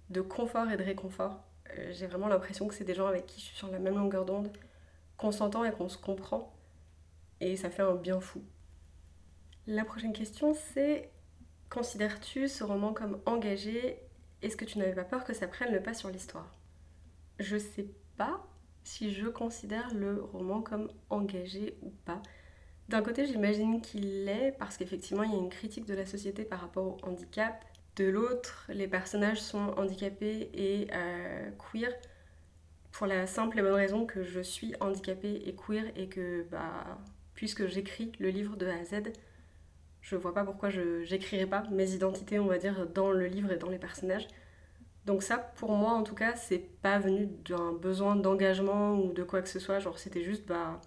de 0.09 0.19
confort 0.19 0.69
et 0.69 0.77
de 0.77 0.83
réconfort. 0.83 1.41
Euh, 1.77 1.91
j'ai 1.91 2.07
vraiment 2.07 2.27
l'impression 2.27 2.67
que 2.67 2.73
c'est 2.73 2.83
des 2.83 2.93
gens 2.93 3.07
avec 3.07 3.25
qui 3.25 3.39
je 3.39 3.45
suis 3.45 3.57
sur 3.57 3.69
la 3.69 3.79
même 3.79 3.95
longueur 3.95 4.25
d'onde, 4.25 4.51
qu'on 5.17 5.31
s'entend 5.31 5.63
et 5.63 5.71
qu'on 5.71 5.89
se 5.89 5.97
comprend 5.97 6.53
et 7.39 7.57
ça 7.57 7.69
fait 7.69 7.81
un 7.81 7.95
bien 7.95 8.19
fou. 8.19 8.41
La 9.67 9.85
prochaine 9.85 10.13
question 10.13 10.53
c'est 10.73 11.09
considères-tu 11.69 12.47
ce 12.47 12.63
roman 12.63 12.93
comme 12.93 13.19
engagé? 13.25 13.99
Est-ce 14.41 14.57
que 14.57 14.65
tu 14.65 14.79
n'avais 14.79 14.93
pas 14.93 15.03
peur 15.03 15.23
que 15.23 15.33
ça 15.33 15.47
prenne 15.47 15.71
le 15.71 15.81
pas 15.81 15.93
sur 15.93 16.09
l'histoire? 16.09 16.55
Je 17.39 17.57
sais 17.57 17.87
pas 18.17 18.45
si 18.83 19.13
je 19.13 19.27
considère 19.27 19.93
le 19.93 20.21
roman 20.21 20.61
comme 20.61 20.91
engagé 21.09 21.77
ou 21.81 21.91
pas. 22.05 22.21
D'un 22.89 23.01
côté, 23.01 23.25
j'imagine 23.25 23.81
qu'il 23.81 24.25
l'est 24.25 24.51
parce 24.57 24.77
qu'effectivement, 24.77 25.23
il 25.23 25.31
y 25.31 25.35
a 25.35 25.37
une 25.37 25.49
critique 25.49 25.85
de 25.85 25.93
la 25.93 26.05
société 26.05 26.43
par 26.43 26.59
rapport 26.59 26.85
au 26.85 26.97
handicap. 27.03 27.63
De 27.95 28.05
l'autre, 28.05 28.65
les 28.69 28.87
personnages 28.87 29.41
sont 29.41 29.73
handicapés 29.77 30.49
et 30.53 30.87
euh, 30.93 31.49
queer 31.71 31.91
pour 32.91 33.07
la 33.07 33.27
simple 33.27 33.59
et 33.59 33.61
bonne 33.61 33.73
raison 33.73 34.05
que 34.05 34.23
je 34.23 34.39
suis 34.39 34.73
handicapée 34.79 35.41
et 35.45 35.55
queer 35.55 35.85
et 35.95 36.07
que 36.07 36.43
bah 36.51 36.97
puisque 37.33 37.65
j'écris 37.67 38.11
le 38.19 38.29
livre 38.29 38.55
de 38.55 38.67
A 38.67 38.75
à 38.75 38.83
Z, 38.83 39.11
je 40.01 40.15
vois 40.15 40.33
pas 40.33 40.43
pourquoi 40.43 40.69
je 40.69 41.03
j'écrirais 41.03 41.45
pas 41.47 41.63
mes 41.71 41.91
identités, 41.93 42.39
on 42.39 42.45
va 42.47 42.57
dire, 42.57 42.87
dans 42.87 43.11
le 43.11 43.25
livre 43.27 43.51
et 43.51 43.57
dans 43.57 43.69
les 43.69 43.79
personnages. 43.79 44.27
Donc 45.05 45.23
ça, 45.23 45.37
pour 45.37 45.71
moi 45.71 45.93
en 45.93 46.03
tout 46.03 46.15
cas, 46.15 46.35
c'est 46.35 46.59
pas 46.81 46.99
venu 46.99 47.27
d'un 47.45 47.73
besoin 47.73 48.15
d'engagement 48.15 48.93
ou 48.93 49.13
de 49.13 49.23
quoi 49.23 49.41
que 49.41 49.49
ce 49.49 49.59
soit. 49.59 49.79
Genre 49.79 49.97
c'était 49.99 50.23
juste, 50.23 50.47
bah, 50.47 50.79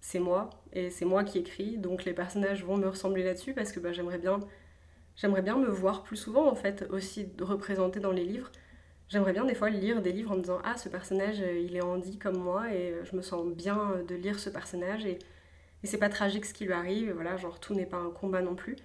c'est 0.00 0.20
moi 0.20 0.50
et 0.72 0.90
c'est 0.90 1.04
moi 1.04 1.24
qui 1.24 1.38
écris, 1.38 1.78
donc 1.78 2.04
les 2.04 2.14
personnages 2.14 2.64
vont 2.64 2.76
me 2.76 2.88
ressembler 2.88 3.24
là-dessus 3.24 3.54
parce 3.54 3.72
que 3.72 3.80
bah, 3.80 3.92
j'aimerais 3.92 4.18
bien, 4.18 4.40
j'aimerais 5.18 5.42
bien 5.42 5.58
me 5.58 5.68
voir 5.68 6.02
plus 6.02 6.16
souvent 6.16 6.50
en 6.50 6.54
fait 6.54 6.86
aussi 6.90 7.28
représenté 7.40 8.00
dans 8.00 8.12
les 8.12 8.24
livres. 8.24 8.50
J'aimerais 9.08 9.34
bien 9.34 9.44
des 9.44 9.54
fois 9.54 9.68
lire 9.70 10.00
des 10.00 10.12
livres 10.12 10.32
en 10.32 10.36
me 10.36 10.40
disant 10.40 10.60
ah 10.64 10.76
ce 10.78 10.88
personnage 10.88 11.38
il 11.38 11.76
est 11.76 11.82
handi 11.82 12.18
comme 12.18 12.38
moi 12.38 12.72
et 12.72 12.94
je 13.04 13.14
me 13.14 13.22
sens 13.22 13.46
bien 13.46 14.02
de 14.08 14.14
lire 14.14 14.38
ce 14.38 14.48
personnage 14.50 15.04
et 15.04 15.18
et 15.82 15.86
c'est 15.86 15.98
pas 15.98 16.08
tragique 16.08 16.44
ce 16.44 16.54
qui 16.54 16.64
lui 16.64 16.72
arrive, 16.72 17.12
voilà, 17.12 17.36
genre 17.36 17.60
tout 17.60 17.74
n'est 17.74 17.86
pas 17.86 17.98
un 17.98 18.10
combat 18.10 18.42
non 18.42 18.54
plus. 18.54 18.76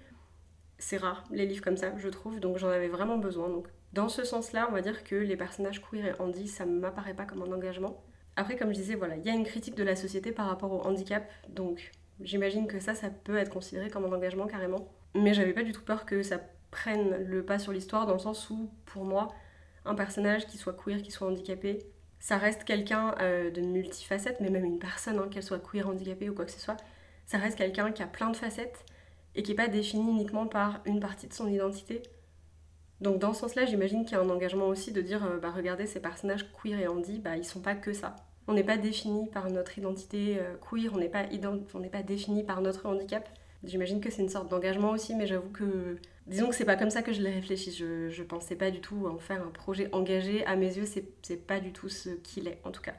C'est 0.78 0.96
rare, 0.96 1.24
les 1.30 1.46
livres 1.46 1.62
comme 1.62 1.76
ça, 1.76 1.92
je 1.98 2.08
trouve, 2.08 2.40
donc 2.40 2.58
j'en 2.58 2.68
avais 2.68 2.88
vraiment 2.88 3.18
besoin. 3.18 3.48
Donc 3.48 3.66
dans 3.92 4.08
ce 4.08 4.24
sens-là, 4.24 4.66
on 4.68 4.72
va 4.72 4.80
dire 4.80 5.04
que 5.04 5.16
les 5.16 5.36
personnages 5.36 5.82
queer 5.82 6.06
et 6.06 6.20
Andy, 6.20 6.46
ça 6.48 6.66
m'apparaît 6.66 7.14
pas 7.14 7.24
comme 7.24 7.42
un 7.42 7.52
engagement. 7.52 8.02
Après, 8.36 8.56
comme 8.56 8.70
je 8.70 8.74
disais, 8.78 8.94
voilà, 8.94 9.16
il 9.16 9.24
y 9.24 9.30
a 9.30 9.34
une 9.34 9.44
critique 9.44 9.76
de 9.76 9.84
la 9.84 9.96
société 9.96 10.32
par 10.32 10.46
rapport 10.46 10.72
au 10.72 10.80
handicap, 10.86 11.28
donc 11.48 11.92
j'imagine 12.20 12.66
que 12.66 12.80
ça, 12.80 12.94
ça 12.94 13.10
peut 13.10 13.36
être 13.36 13.50
considéré 13.50 13.90
comme 13.90 14.04
un 14.04 14.12
engagement 14.12 14.46
carrément. 14.46 14.88
Mais 15.14 15.34
j'avais 15.34 15.52
pas 15.52 15.62
du 15.62 15.72
tout 15.72 15.82
peur 15.82 16.06
que 16.06 16.22
ça 16.22 16.40
prenne 16.70 17.24
le 17.24 17.44
pas 17.44 17.58
sur 17.58 17.72
l'histoire, 17.72 18.06
dans 18.06 18.14
le 18.14 18.18
sens 18.18 18.50
où, 18.50 18.70
pour 18.86 19.04
moi, 19.04 19.28
un 19.84 19.94
personnage 19.94 20.46
qui 20.46 20.58
soit 20.58 20.72
queer, 20.72 21.02
qui 21.02 21.10
soit 21.10 21.28
handicapé, 21.28 21.78
ça 22.18 22.38
reste 22.38 22.64
quelqu'un 22.64 23.14
euh, 23.20 23.50
de 23.50 23.60
multifacette, 23.60 24.40
mais 24.40 24.50
même 24.50 24.64
une 24.64 24.78
personne, 24.78 25.18
hein, 25.18 25.28
qu'elle 25.30 25.42
soit 25.42 25.58
queer, 25.58 25.88
handicapée 25.88 26.30
ou 26.30 26.34
quoi 26.34 26.46
que 26.46 26.50
ce 26.50 26.60
soit, 26.60 26.78
ça 27.26 27.38
reste 27.38 27.58
quelqu'un 27.58 27.92
qui 27.92 28.02
a 28.02 28.06
plein 28.06 28.30
de 28.30 28.36
facettes 28.36 28.84
et 29.34 29.42
qui 29.42 29.50
n'est 29.50 29.56
pas 29.56 29.68
défini 29.68 30.10
uniquement 30.10 30.46
par 30.46 30.80
une 30.84 31.00
partie 31.00 31.26
de 31.28 31.34
son 31.34 31.48
identité. 31.48 32.02
Donc 33.00 33.18
dans 33.18 33.34
ce 33.34 33.40
sens-là, 33.40 33.66
j'imagine 33.66 34.04
qu'il 34.04 34.16
y 34.16 34.20
a 34.20 34.22
un 34.22 34.30
engagement 34.30 34.68
aussi 34.68 34.92
de 34.92 35.02
dire, 35.02 35.24
euh, 35.24 35.38
bah 35.38 35.52
regardez, 35.54 35.86
ces 35.86 36.00
personnages 36.00 36.46
queer 36.52 36.78
et 36.80 36.88
handy, 36.88 37.18
bah 37.18 37.36
ils 37.36 37.44
sont 37.44 37.60
pas 37.60 37.74
que 37.74 37.92
ça. 37.92 38.16
On 38.46 38.54
n'est 38.54 38.64
pas 38.64 38.76
défini 38.76 39.28
par 39.28 39.50
notre 39.50 39.78
identité 39.78 40.38
euh, 40.38 40.54
queer, 40.56 40.92
on 40.94 40.98
n'est 40.98 41.08
pas, 41.08 41.24
pas 41.92 42.02
défini 42.02 42.44
par 42.44 42.60
notre 42.60 42.86
handicap. 42.86 43.28
J'imagine 43.64 44.00
que 44.00 44.10
c'est 44.10 44.22
une 44.22 44.28
sorte 44.28 44.48
d'engagement 44.50 44.90
aussi, 44.90 45.14
mais 45.14 45.26
j'avoue 45.26 45.50
que 45.50 45.96
disons 46.26 46.48
que 46.48 46.54
c'est 46.54 46.64
pas 46.64 46.76
comme 46.76 46.90
ça 46.90 47.02
que 47.02 47.12
je 47.12 47.22
l'ai 47.22 47.30
réfléchi. 47.30 47.72
Je, 47.72 48.08
je 48.08 48.22
pensais 48.22 48.56
pas 48.56 48.70
du 48.70 48.80
tout 48.80 49.06
en 49.06 49.18
faire 49.18 49.42
un 49.42 49.50
projet 49.50 49.88
engagé. 49.92 50.44
À 50.46 50.56
mes 50.56 50.76
yeux, 50.76 50.86
c'est 50.86 51.46
pas 51.46 51.60
du 51.60 51.72
tout 51.72 51.88
ce 51.88 52.10
qu'il 52.10 52.48
est, 52.48 52.60
en 52.64 52.70
tout 52.70 52.82
cas. 52.82 52.94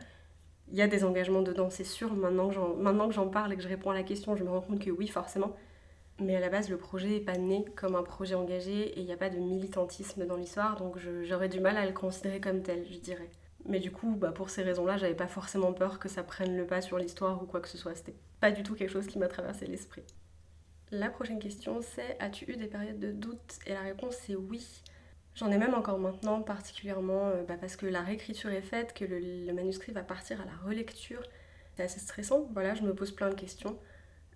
Il 0.72 0.78
y 0.78 0.82
a 0.82 0.88
des 0.88 1.04
engagements 1.04 1.44
dedans, 1.44 1.70
c'est 1.70 1.84
sûr. 1.84 2.14
Maintenant 2.16 3.08
que 3.08 3.14
j'en 3.14 3.28
parle 3.28 3.54
et 3.54 3.56
que 3.56 3.62
je 3.62 3.68
réponds 3.68 3.92
à 3.92 3.94
la 3.94 4.04
question, 4.04 4.36
je 4.36 4.44
me 4.44 4.50
rends 4.50 4.62
compte 4.62 4.80
que 4.80 4.90
oui, 4.90 5.08
forcément. 5.08 5.56
Mais 6.20 6.36
à 6.36 6.40
la 6.40 6.50
base, 6.50 6.70
le 6.70 6.78
projet 6.78 7.10
n'est 7.10 7.20
pas 7.20 7.38
né 7.38 7.66
comme 7.76 7.96
un 7.96 8.04
projet 8.04 8.36
engagé 8.36 8.88
et 8.88 9.00
il 9.00 9.06
n'y 9.06 9.12
a 9.12 9.18
pas 9.18 9.30
de 9.30 9.38
militantisme 9.38 10.26
dans 10.26 10.38
l'histoire, 10.38 10.78
donc 10.78 10.98
j'aurais 11.24 11.50
du 11.50 11.60
mal 11.60 11.76
à 11.76 11.86
le 11.86 11.92
considérer 11.92 12.40
comme 12.40 12.62
tel, 12.62 12.86
je 12.90 13.00
dirais. 13.00 13.30
Mais 13.66 13.80
du 13.80 13.92
coup, 13.92 14.16
bah, 14.16 14.32
pour 14.32 14.50
ces 14.50 14.64
raisons-là, 14.64 14.96
j'avais 14.98 15.16
pas 15.16 15.28
forcément 15.28 15.74
peur 15.74 16.00
que 16.00 16.08
ça 16.08 16.24
prenne 16.24 16.56
le 16.56 16.66
pas 16.66 16.82
sur 16.82 16.98
l'histoire 16.98 17.42
ou 17.44 17.46
quoi 17.46 17.60
que 17.60 17.68
ce 17.68 17.78
soit. 17.78 17.96
C'était 17.96 18.16
pas 18.40 18.52
du 18.52 18.64
tout 18.64 18.76
quelque 18.76 18.92
chose 18.92 19.08
qui 19.08 19.20
m'a 19.20 19.28
traversé 19.28 19.66
l'esprit. 19.66 20.04
La 20.96 21.10
prochaine 21.10 21.40
question 21.40 21.82
c'est 21.82 22.16
As-tu 22.22 22.50
eu 22.50 22.56
des 22.56 22.68
périodes 22.68 23.00
de 23.00 23.12
doute? 23.12 23.60
Et 23.66 23.74
la 23.74 23.82
réponse 23.82 24.16
c'est 24.16 24.36
oui. 24.36 24.66
J'en 25.36 25.52
ai 25.52 25.58
même 25.58 25.74
encore 25.74 26.00
maintenant, 26.00 26.42
particulièrement 26.42 27.28
euh, 27.28 27.44
bah, 27.44 27.56
parce 27.60 27.76
que 27.76 27.86
la 27.86 28.02
réécriture 28.02 28.50
est 28.52 28.62
faite, 28.62 28.94
que 28.94 29.04
le, 29.04 29.52
manuscrit 29.52 29.92
va 29.92 30.04
partir 30.04 30.40
à 30.40 30.46
la 30.46 30.56
relecture. 30.66 31.22
C'est 31.76 31.84
assez 31.84 32.00
stressant, 32.00 32.48
voilà, 32.54 32.76
je 32.76 32.84
me 32.84 32.96
pose 32.96 33.12
plein 33.12 33.28
de 33.28 33.36
questions. 33.36 33.78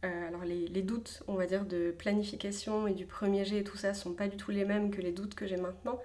Euh, 0.04 0.28
alors 0.28 0.44
les, 0.44 0.82
doutes, 0.82 1.24
on 1.30 1.36
va 1.36 1.46
dire, 1.46 1.64
de 1.64 1.92
planification 1.98 2.88
et 2.88 2.94
du 2.94 3.06
premier 3.06 3.46
jet 3.46 3.60
et 3.60 3.64
tout 3.64 3.78
ça 3.78 3.94
sont 3.94 4.14
pas 4.14 4.28
du 4.28 4.36
tout 4.36 4.52
les 4.52 4.66
mêmes 4.66 4.92
que 4.92 5.02
les 5.02 5.14
doutes 5.14 5.36
que 5.36 5.48
j'ai 5.48 5.58
maintenant. 5.58 6.02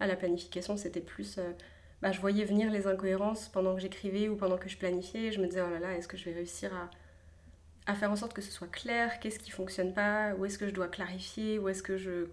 à 0.00 0.06
la 0.06 0.16
planification, 0.16 0.76
c'était 0.76 1.00
plus. 1.00 1.38
Euh, 1.38 1.52
bah, 2.02 2.12
je 2.12 2.20
voyais 2.20 2.44
venir 2.44 2.70
les 2.70 2.86
incohérences 2.86 3.48
pendant 3.48 3.74
que 3.74 3.80
j'écrivais 3.80 4.28
ou 4.28 4.36
pendant 4.36 4.58
que 4.58 4.68
je 4.68 4.76
planifiais. 4.76 5.32
Je 5.32 5.40
me 5.40 5.46
disais, 5.46 5.62
oh 5.62 5.70
là 5.70 5.78
là, 5.78 5.96
est-ce 5.96 6.08
que 6.08 6.18
je 6.18 6.26
vais 6.26 6.34
réussir 6.34 6.74
à, 6.74 6.90
à 7.86 7.94
faire 7.94 8.10
en 8.10 8.16
sorte 8.16 8.32
que 8.32 8.42
ce 8.42 8.50
soit 8.50 8.70
clair 8.70 9.20
Qu'est-ce 9.20 9.38
qui 9.38 9.50
fonctionne 9.50 9.92
pas 9.92 10.34
Où 10.34 10.44
est-ce 10.44 10.58
que 10.58 10.66
je 10.66 10.72
dois 10.72 10.88
clarifier 10.88 11.58
Où 11.58 11.68
est-ce 11.68 11.82
que 11.82 11.96
je. 11.96 12.26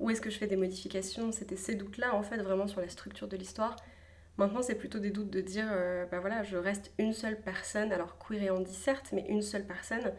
Où 0.00 0.10
est-ce 0.10 0.20
que 0.20 0.30
je 0.30 0.38
fais 0.38 0.48
des 0.48 0.56
modifications 0.56 1.30
C'était 1.32 1.56
ces 1.56 1.76
doutes-là, 1.76 2.14
en 2.14 2.22
fait, 2.22 2.38
vraiment 2.38 2.66
sur 2.66 2.80
la 2.80 2.88
structure 2.88 3.28
de 3.28 3.36
l'histoire. 3.36 3.76
Maintenant, 4.36 4.62
c'est 4.62 4.74
plutôt 4.74 4.98
des 4.98 5.10
doutes 5.10 5.30
de 5.30 5.40
dire, 5.40 5.68
euh, 5.70 6.06
bah 6.10 6.18
voilà, 6.18 6.42
je 6.42 6.56
reste 6.56 6.90
une 6.98 7.12
seule 7.12 7.40
personne, 7.40 7.92
alors 7.92 8.18
queer 8.18 8.52
et 8.52 8.64
dit 8.64 8.74
certes, 8.74 9.10
mais 9.12 9.24
une 9.28 9.42
seule 9.42 9.64
personne, 9.64 10.12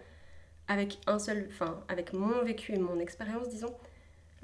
avec 0.69 0.99
un 1.05 1.19
seul, 1.19 1.47
enfin, 1.49 1.83
avec 1.89 2.13
mon 2.13 2.41
vécu 2.43 2.73
et 2.73 2.77
mon 2.77 2.99
expérience, 2.99 3.49
disons. 3.49 3.75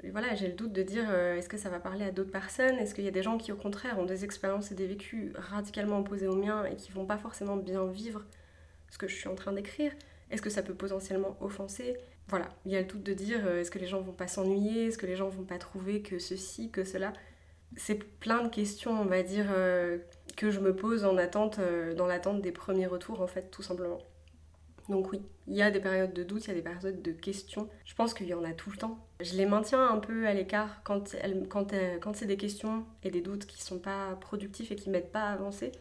Et 0.02 0.10
voilà, 0.10 0.34
j'ai 0.34 0.48
le 0.48 0.54
doute 0.54 0.72
de 0.72 0.82
dire, 0.82 1.06
euh, 1.08 1.36
est-ce 1.36 1.48
que 1.48 1.56
ça 1.56 1.70
va 1.70 1.80
parler 1.80 2.04
à 2.04 2.10
d'autres 2.10 2.30
personnes? 2.30 2.76
Est-ce 2.76 2.94
qu'il 2.94 3.04
y 3.04 3.08
a 3.08 3.12
des 3.12 3.22
gens 3.22 3.38
qui, 3.38 3.52
au 3.52 3.56
contraire, 3.56 3.98
ont 3.98 4.04
des 4.04 4.24
expériences 4.24 4.70
et 4.72 4.74
des 4.74 4.86
vécus 4.86 5.32
radicalement 5.36 6.00
opposés 6.00 6.26
aux 6.26 6.36
miens 6.36 6.64
et 6.66 6.76
qui 6.76 6.92
vont 6.92 7.06
pas 7.06 7.18
forcément 7.18 7.56
bien 7.56 7.86
vivre 7.86 8.22
ce 8.92 8.98
que 8.98 9.08
je 9.08 9.16
suis 9.16 9.28
en 9.28 9.34
train 9.34 9.52
d'écrire 9.52 9.90
Est-ce 10.30 10.42
que 10.42 10.50
ça 10.50 10.62
peut 10.62 10.74
potentiellement 10.74 11.36
offenser? 11.40 11.96
Voilà, 12.28 12.48
il 12.64 12.72
y 12.72 12.76
a 12.76 12.80
le 12.80 12.86
doute 12.86 13.02
de 13.02 13.14
dire, 13.14 13.40
euh, 13.46 13.60
est-ce 13.60 13.70
que 13.70 13.78
les 13.78 13.86
gens 13.86 14.00
vont 14.00 14.12
pas 14.12 14.28
s'ennuyer? 14.28 14.86
Est-ce 14.86 14.98
que 14.98 15.06
les 15.06 15.16
gens 15.16 15.28
vont 15.28 15.44
pas 15.44 15.58
trouver 15.58 16.02
que 16.02 16.18
ceci, 16.18 16.70
que 16.70 16.84
cela? 16.84 17.12
C'est 17.76 17.96
plein 17.96 18.44
de 18.44 18.48
questions, 18.48 18.92
on 18.92 19.06
va 19.06 19.22
dire, 19.22 19.46
euh, 19.50 19.98
que 20.36 20.50
je 20.50 20.60
me 20.60 20.76
pose 20.76 21.04
en 21.04 21.16
attente, 21.16 21.58
euh, 21.58 21.94
dans 21.94 22.06
l'attente 22.06 22.42
des 22.42 22.52
premiers 22.52 22.86
retours, 22.86 23.22
en 23.22 23.26
fait, 23.26 23.50
tout 23.50 23.62
simplement. 23.62 23.98
Donc 24.88 25.10
oui, 25.10 25.22
il 25.46 25.54
y 25.54 25.62
a 25.62 25.70
des 25.70 25.80
périodes 25.80 26.12
de 26.12 26.22
doute, 26.22 26.44
il 26.44 26.48
y 26.48 26.50
a 26.50 26.54
des 26.54 26.62
périodes 26.62 27.00
de 27.00 27.12
questions. 27.12 27.68
Je 27.86 27.94
pense 27.94 28.12
qu'il 28.12 28.26
y 28.26 28.34
en 28.34 28.44
a 28.44 28.52
tout 28.52 28.70
le 28.70 28.76
temps. 28.76 28.98
Je 29.20 29.36
les 29.36 29.46
maintiens 29.46 29.88
un 29.88 29.98
peu 29.98 30.26
à 30.26 30.34
l'écart 30.34 30.82
quand, 30.84 31.16
quand, 31.48 31.72
quand 32.00 32.16
c'est 32.16 32.26
des 32.26 32.36
questions 32.36 32.84
et 33.02 33.10
des 33.10 33.22
doutes 33.22 33.46
qui 33.46 33.62
sont 33.62 33.78
pas 33.78 34.16
productifs 34.20 34.70
et 34.70 34.76
qui 34.76 34.90
m'aident 34.90 35.12
pas 35.12 35.22
à 35.22 35.32
avancer. 35.32 35.72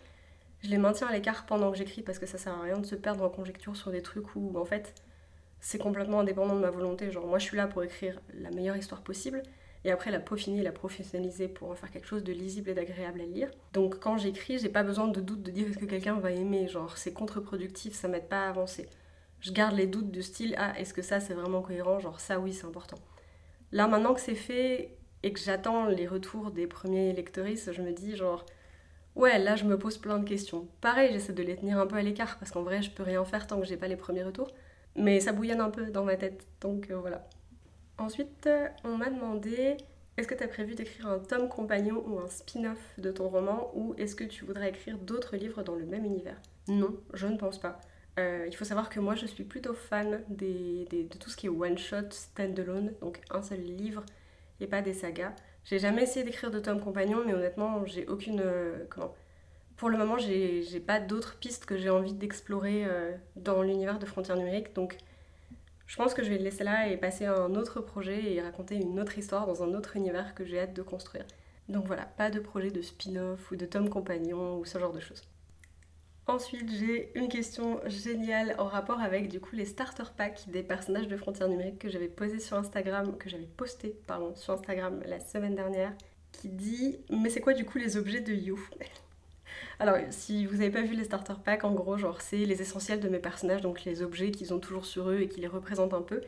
Je 0.63 0.69
les 0.69 0.78
maintiens 0.78 1.08
à 1.08 1.12
l'écart 1.12 1.45
pendant 1.45 1.71
que 1.71 1.78
j'écris 1.78 2.04
parce 2.04 2.19
que 2.19 2.28
ça 2.28 2.38
sert 2.38 2.54
à 2.54 2.62
rien 2.62 2.78
de 2.78 2.86
se 2.86 2.95
perdre 2.95 3.24
en 3.24 3.30
conjecture 3.30 3.76
sur 3.76 3.91
des 3.91 4.02
trucs 4.02 4.36
où 4.36 4.58
en 4.58 4.65
fait 4.65 4.93
c'est 5.60 5.80
complètement 5.80 6.19
indépendant 6.19 6.56
de 6.56 6.60
ma 6.60 6.69
volonté. 6.69 7.12
Genre 7.12 7.26
moi 7.26 7.39
je 7.39 7.45
suis 7.45 7.58
là 7.58 7.67
pour 7.67 7.84
écrire 7.84 8.19
la 8.34 8.52
meilleure 8.52 8.78
histoire 8.78 9.02
possible 9.02 9.41
et 9.84 9.91
après 9.91 10.12
la 10.12 10.19
peaufiner, 10.19 10.62
la 10.62 10.71
professionnaliser 10.71 11.47
pour 11.47 11.71
en 11.71 11.76
faire 11.76 11.89
quelque 11.89 12.08
chose 12.08 12.24
de 12.24 12.32
lisible 12.32 12.69
et 12.69 12.74
d'agréable 12.76 13.21
à 13.21 13.26
lire. 13.26 13.50
Donc 13.74 14.00
quand 14.00 14.17
j'écris, 14.17 14.60
j'ai 14.60 14.69
pas 14.69 14.84
besoin 14.84 15.08
de 15.08 15.19
doute 15.19 15.41
de 15.41 15.50
dire 15.50 15.67
est-ce 15.67 15.80
que 15.80 15.86
quelqu'un 15.86 16.19
va 16.19 16.32
aimer, 16.32 16.67
genre 16.67 16.95
c'est 16.95 17.13
contre-productif, 17.13 17.93
ça 17.93 18.08
m'aide 18.08 18.30
pas 18.30 18.45
à 18.45 18.50
avancer. 18.50 18.88
Je 19.39 19.52
garde 19.52 19.76
les 19.76 19.88
doutes 19.88 20.12
de 20.12 20.21
style 20.21 20.54
ah 20.60 20.78
est-ce 20.78 20.93
que 20.93 21.02
ça 21.02 21.19
c'est 21.19 21.34
vraiment 21.34 21.63
cohérent, 21.63 22.00
genre 22.00 22.19
ça 22.19 22.39
oui 22.39 22.54
c'est 22.54 22.65
important. 22.65 23.00
Là 23.71 23.88
maintenant 23.88 24.13
que 24.13 24.21
c'est 24.21 24.36
fait 24.36 24.95
et 25.24 25.34
que 25.34 25.39
j'attends 25.39 25.88
les 25.88 26.08
retours 26.08 26.52
des 26.52 26.67
premiers 26.67 27.13
lecteuristes, 27.13 27.71
je 27.71 27.82
me 27.82 27.93
dis 27.93 28.15
genre 28.15 28.45
ouais 29.15 29.39
là 29.39 29.56
je 29.56 29.65
me 29.65 29.78
pose 29.78 29.97
plein 29.97 30.19
de 30.19 30.28
questions. 30.28 30.67
Pareil 30.82 31.12
j'essaie 31.12 31.34
de 31.34 31.43
les 31.43 31.56
tenir 31.56 31.80
un 31.80 31.88
peu 31.88 31.95
à 31.95 32.02
l'écart 32.02 32.38
parce 32.39 32.52
qu'en 32.52 32.63
vrai 32.63 32.82
je 32.82 32.91
peux 32.91 33.04
rien 33.04 33.24
faire 33.26 33.47
tant 33.47 33.60
que 33.60 33.65
j'ai 33.65 33.78
pas 33.78 33.88
les 33.88 33.97
premiers 33.97 34.24
retours. 34.24 34.52
Mais 34.95 35.19
ça 35.19 35.32
bouillonne 35.32 35.62
un 35.62 35.69
peu 35.69 35.86
dans 35.86 36.04
ma 36.04 36.17
tête, 36.17 36.45
donc 36.60 36.91
euh, 36.91 36.97
voilà. 36.97 37.28
Ensuite, 37.97 38.50
on 38.84 38.97
m'a 38.97 39.10
demandé 39.10 39.78
est-ce 40.17 40.28
que 40.28 40.36
tu 40.36 40.47
prévu 40.47 40.76
d'écrire 40.76 41.08
un 41.08 41.19
tome 41.19 41.47
compagnon 41.47 42.04
ou 42.08 42.19
un 42.19 42.28
spin-off 42.28 42.78
de 42.97 43.12
ton 43.12 43.30
roman 43.30 43.71
ou 43.74 43.95
est-ce 43.97 44.15
que 44.15 44.24
tu 44.24 44.43
voudrais 44.43 44.69
écrire 44.69 44.97
d'autres 44.97 45.38
livres 45.38 45.63
dans 45.63 45.76
le 45.76 45.86
même 45.86 46.04
univers? 46.04 46.36
Non, 46.67 46.97
je 47.13 47.28
ne 47.28 47.38
pense 47.38 47.60
pas. 47.60 47.80
Euh, 48.19 48.45
il 48.47 48.56
faut 48.56 48.65
savoir 48.65 48.89
que 48.89 49.00
moi 49.00 49.15
je 49.15 49.26
suis 49.26 49.45
plutôt 49.45 49.74
fan 49.74 50.21
de 50.28 50.84
tout 51.17 51.30
ce 51.30 51.38
qui 51.38 51.45
est 51.45 51.50
one-shot, 51.50 52.12
stand-alone, 52.12 52.93
donc 53.00 53.21
un 53.30 53.41
seul 53.41 53.62
livre 53.62 54.04
et 54.60 54.67
pas 54.67 54.82
des 54.82 54.93
sagas. 54.93 55.34
J'ai 55.63 55.80
jamais 55.80 56.04
essayé 56.04 56.26
d'écrire 56.26 56.52
de 56.52 56.60
tome 56.60 56.82
compagnon, 56.82 57.24
mais 57.26 57.34
honnêtement, 57.34 57.86
j'ai 57.86 58.08
aucune. 58.08 58.41
Euh, 58.43 58.86
comment 58.89 59.13
Pour 59.78 59.89
le 59.89 59.97
moment, 59.97 60.17
j'ai 60.17 60.80
pas 60.80 61.00
d'autres 61.00 61.38
pistes 61.38 61.65
que 61.65 61.78
j'ai 61.78 61.89
envie 61.89 62.13
d'explorer 62.13 62.86
euh, 62.86 63.15
dans 63.36 63.62
l'univers 63.62 64.00
de 64.00 64.06
Frontières 64.06 64.38
numériques, 64.38 64.74
donc 64.74 64.97
je 65.91 65.97
pense 65.97 66.13
que 66.13 66.24
je 66.24 66.30
vais 66.30 66.38
le 66.38 66.45
laisser 66.45 66.63
là 66.63 66.88
et 66.88 66.95
passer 66.95 67.26
à 67.26 67.36
un 67.36 67.54
autre 67.56 67.82
projet 67.82 68.34
et 68.34 68.41
raconter 68.41 68.76
une 68.76 68.97
autre 69.00 69.17
histoire 69.17 69.45
dans 69.45 69.62
un 69.62 69.74
autre 69.74 69.97
univers 69.97 70.34
que 70.36 70.45
j'ai 70.45 70.60
hâte 70.60 70.74
de 70.74 70.82
construire. 70.82 71.26
Donc 71.67 71.86
voilà, 71.86 72.06
pas 72.06 72.30
de 72.30 72.39
projet 72.39 72.71
de 72.71 72.82
spin-off 72.82 73.52
ou 73.52 73.58
de 73.58 73.65
tome 73.65 73.89
compagnon 73.89 74.58
ou 74.58 74.65
ce 74.65 74.80
genre 74.80 74.93
de 74.93 75.02
choses. 75.02 75.21
Ensuite, 76.27 76.71
j'ai 76.71 77.12
une 77.15 77.27
question 77.27 77.81
géniale 77.88 78.55
en 78.57 78.65
rapport 78.65 79.01
avec 79.01 79.27
du 79.27 79.39
coup 79.39 79.55
les 79.55 79.65
starter 79.65 80.03
packs 80.15 80.47
des 80.47 80.63
personnages 80.63 81.07
de 81.07 81.17
Frontières 81.17 81.49
numériques 81.49 81.79
que 81.79 81.89
j'avais 81.89 82.07
posé 82.07 82.39
sur 82.39 82.57
Instagram, 82.57 83.17
que 83.17 83.29
j'avais 83.29 83.47
posté 83.57 83.95
pardon, 84.07 84.34
sur 84.36 84.53
Instagram 84.53 85.01
la 85.05 85.19
semaine 85.19 85.55
dernière, 85.55 85.93
qui 86.31 86.49
dit 86.49 86.99
mais 87.10 87.29
c'est 87.29 87.41
quoi 87.41 87.53
du 87.53 87.65
coup 87.65 87.79
les 87.79 87.97
objets 87.97 88.21
de 88.21 88.34
You? 88.34 88.60
Alors, 89.79 89.97
si 90.12 90.45
vous 90.45 90.57
n'avez 90.57 90.69
pas 90.69 90.84
vu 90.84 90.95
les 90.95 91.05
starter 91.05 91.34
packs, 91.43 91.63
en 91.63 91.73
gros, 91.73 91.97
genre, 91.97 92.21
c'est 92.21 92.45
les 92.45 92.62
essentiels 92.62 92.99
de 92.99 93.10
mes 93.10 93.19
personnages, 93.19 93.62
donc 93.62 93.84
les 93.84 94.03
objets 94.03 94.29
qu'ils 94.29 94.53
ont 94.53 94.60
toujours 94.60 94.86
sur 94.86 95.10
eux 95.10 95.21
et 95.21 95.27
qui 95.27 95.41
les 95.41 95.47
représentent 95.47 95.95
un 95.95 96.03
peu. 96.03 96.21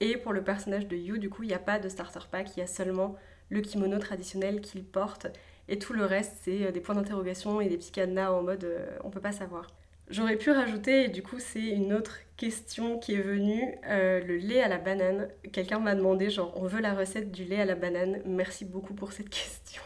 Et 0.00 0.18
pour 0.18 0.32
le 0.32 0.44
personnage 0.44 0.86
de 0.88 0.96
Yu, 0.96 1.18
du 1.18 1.30
coup, 1.30 1.42
il 1.42 1.46
n'y 1.46 1.54
a 1.54 1.58
pas 1.58 1.78
de 1.78 1.88
starter 1.88 2.20
pack, 2.30 2.56
il 2.56 2.60
y 2.60 2.62
a 2.62 2.66
seulement 2.66 3.16
le 3.48 3.60
kimono 3.62 3.98
traditionnel 3.98 4.60
qu'il 4.60 4.84
porte. 4.84 5.26
Et 5.68 5.78
tout 5.78 5.92
le 5.92 6.04
reste, 6.04 6.36
c'est 6.42 6.66
euh, 6.66 6.72
des 6.72 6.80
points 6.80 6.94
d'interrogation 6.94 7.60
et 7.60 7.68
des 7.68 7.76
petits 7.76 7.92
cadenas 7.92 8.30
en 8.32 8.42
mode 8.42 8.64
euh, 8.64 8.86
on 9.04 9.10
peut 9.10 9.20
pas 9.20 9.32
savoir. 9.32 9.68
J'aurais 10.10 10.36
pu 10.36 10.50
rajouter, 10.50 11.04
et 11.04 11.08
du 11.08 11.22
coup, 11.22 11.38
c'est 11.38 11.68
une 11.68 11.92
autre 11.92 12.18
question 12.36 12.98
qui 12.98 13.14
est 13.14 13.22
venue 13.22 13.78
euh, 13.86 14.20
le 14.20 14.36
lait 14.36 14.62
à 14.62 14.68
la 14.68 14.78
banane. 14.78 15.28
Quelqu'un 15.52 15.78
m'a 15.78 15.94
demandé, 15.94 16.28
genre, 16.28 16.52
on 16.56 16.66
veut 16.66 16.80
la 16.80 16.92
recette 16.92 17.30
du 17.30 17.44
lait 17.44 17.60
à 17.60 17.64
la 17.64 17.76
banane. 17.76 18.20
Merci 18.26 18.64
beaucoup 18.64 18.94
pour 18.94 19.12
cette 19.12 19.30
question. 19.30 19.82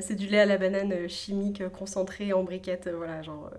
C'est 0.00 0.14
du 0.14 0.26
lait 0.26 0.38
à 0.38 0.46
la 0.46 0.56
banane 0.56 1.06
chimique 1.06 1.68
concentré 1.68 2.32
en 2.32 2.42
briquette, 2.44 2.88
voilà, 2.88 3.20
genre 3.20 3.50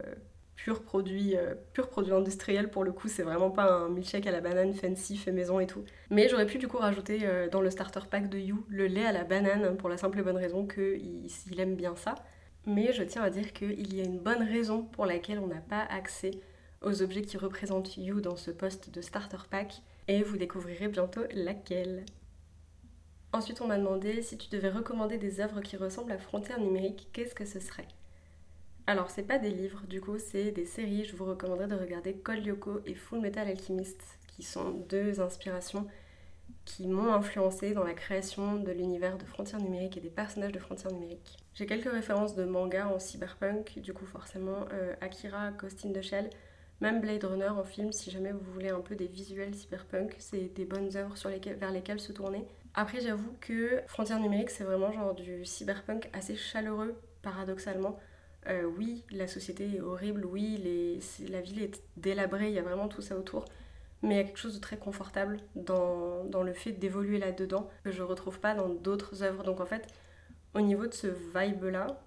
pur 0.58 0.82
produit, 0.82 1.36
pur 1.72 1.88
produit 1.88 2.12
industriel 2.12 2.70
pour 2.70 2.84
le 2.84 2.92
coup, 2.92 3.08
c'est 3.08 3.24
vraiment 3.24 3.50
pas 3.50 3.72
un 3.72 3.88
milkshake 3.88 4.28
à 4.28 4.32
la 4.32 4.42
banane 4.42 4.74
fancy 4.74 5.16
fait 5.16 5.32
maison 5.32 5.62
et 5.62 5.68
tout. 5.68 5.86
Mais 6.10 6.28
j'aurais 6.28 6.46
pu 6.46 6.58
du 6.58 6.68
coup 6.68 6.78
rajouter 6.78 7.20
dans 7.52 7.62
le 7.62 7.70
starter 7.70 8.02
pack 8.10 8.28
de 8.28 8.38
You 8.38 8.66
le 8.68 8.88
lait 8.88 9.06
à 9.06 9.14
la 9.14 9.24
banane 9.24 9.78
pour 9.78 9.88
la 9.88 9.98
simple 9.98 10.20
et 10.20 10.24
bonne 10.24 10.36
raison 10.36 10.68
qu'il 10.68 11.26
il 11.26 11.60
aime 11.60 11.76
bien 11.76 11.96
ça. 11.96 12.16
Mais 12.66 12.92
je 12.92 13.04
tiens 13.04 13.22
à 13.22 13.30
dire 13.30 13.54
qu'il 13.54 13.96
y 13.96 14.02
a 14.02 14.04
une 14.04 14.20
bonne 14.20 14.44
raison 14.44 14.84
pour 14.84 15.06
laquelle 15.06 15.40
on 15.40 15.48
n'a 15.48 15.62
pas 15.62 15.86
accès 15.90 16.32
aux 16.82 17.02
objets 17.02 17.22
qui 17.22 17.38
représentent 17.38 17.96
You 17.96 18.20
dans 18.20 18.36
ce 18.36 18.52
poste 18.52 18.94
de 18.94 19.00
starter 19.00 19.38
pack 19.50 19.82
et 20.10 20.22
vous 20.22 20.38
découvrirez 20.38 20.90
bientôt 20.90 21.22
laquelle. 21.34 22.04
Ensuite, 23.32 23.62
on 23.62 23.68
m'a 23.68 23.78
demandé 23.78 24.22
si 24.22 24.38
tu 24.38 24.50
devais 24.50 24.70
recommander 24.70 25.18
des 25.18 25.40
œuvres 25.40 25.62
qui 25.62 25.78
ressemblent 25.78 26.12
à 26.12 26.18
Frontières 26.18 26.60
numériques, 26.60 27.10
qu'est-ce 27.14 27.36
que 27.36 27.46
ce 27.46 27.60
serait? 27.60 27.88
Alors, 28.90 29.10
c'est 29.10 29.24
pas 29.24 29.38
des 29.38 29.50
livres, 29.52 29.82
du 29.90 30.00
coup, 30.00 30.18
c'est 30.18 30.52
des 30.52 30.66
séries. 30.66 31.04
Je 31.04 31.14
vous 31.18 31.26
recommanderais 31.26 31.68
de 31.68 31.76
regarder 31.76 32.14
Code 32.14 32.46
Lyoko 32.46 32.80
et 32.86 32.96
Full 32.96 33.20
Metal 33.20 33.46
Alchemist, 33.46 34.02
qui 34.28 34.44
sont 34.44 34.72
deux 34.72 35.20
inspirations 35.20 35.86
qui 36.64 36.88
m'ont 36.88 37.14
influencé 37.14 37.74
dans 37.74 37.84
la 37.84 37.94
création 37.94 38.56
de 38.56 38.72
l'univers 38.72 39.18
de 39.18 39.26
Frontières 39.26 39.60
numériques 39.60 39.98
et 39.98 40.00
des 40.00 40.10
personnages 40.10 40.54
de 40.54 40.60
Frontières 40.60 40.94
numériques. 40.94 41.36
J'ai 41.54 41.66
quelques 41.66 41.92
références 41.92 42.36
de 42.36 42.46
manga 42.46 42.88
en 42.88 42.98
cyberpunk, 42.98 43.78
du 43.80 43.94
coup, 43.94 44.06
forcément, 44.06 44.66
euh, 44.72 44.96
Akira, 45.02 45.52
Ghost 45.52 45.86
in 45.86 45.92
the 45.92 46.02
Shell, 46.02 46.30
même 46.80 47.02
Blade 47.02 47.26
Runner 47.26 47.50
en 47.50 47.66
film, 47.66 47.92
si 47.92 48.10
jamais 48.10 48.32
vous 48.32 48.52
voulez 48.54 48.70
un 48.70 48.80
peu 48.80 48.96
des 48.96 49.08
visuels 49.08 49.54
cyberpunk, 49.54 50.16
c'est 50.20 50.54
des 50.56 50.64
bonnes 50.64 50.96
œuvres 50.96 51.16
vers 51.58 51.72
lesquelles 51.72 52.00
se 52.00 52.14
tourner. 52.14 52.46
Après, 52.74 53.02
j'avoue 53.02 53.34
que 53.42 53.82
Frontières 53.88 54.22
numériques, 54.22 54.52
c'est 54.52 54.64
vraiment 54.64 54.94
genre 54.94 55.14
du 55.14 55.44
cyberpunk 55.44 56.10
assez 56.14 56.38
chaleureux, 56.38 56.96
paradoxalement. 57.22 58.00
Euh, 58.50 58.64
oui, 58.78 59.04
la 59.12 59.28
société 59.28 59.76
est 59.76 59.82
horrible, 59.82 60.26
oui, 60.26 61.02
la 61.28 61.42
ville 61.42 61.62
est 61.62 61.84
délabrée, 61.98 62.48
il 62.48 62.54
y 62.54 62.60
a 62.60 62.64
vraiment 62.64 62.88
tout 62.88 63.02
ça 63.02 63.18
autour. 63.18 63.46
Mais 64.04 64.16
il 64.16 64.18
y 64.18 64.22
a 64.22 64.24
quelque 64.24 64.38
chose 64.38 64.56
de 64.56 64.62
très 64.62 64.78
confortable 64.78 65.40
dans, 65.56 66.24
le 66.44 66.54
fait 66.54 66.72
d'évoluer 66.72 67.18
là-dedans 67.18 67.70
que 67.84 67.92
je 67.92 68.04
retrouve 68.04 68.40
pas 68.40 68.54
dans 68.54 68.70
d'autres 68.70 69.24
œuvres. 69.24 69.44
Donc 69.44 69.60
en 69.60 69.66
fait, 69.66 69.88
au 70.54 70.62
niveau 70.62 70.86
de 70.86 70.94
ce 70.94 71.08
vibe-là, 71.08 72.00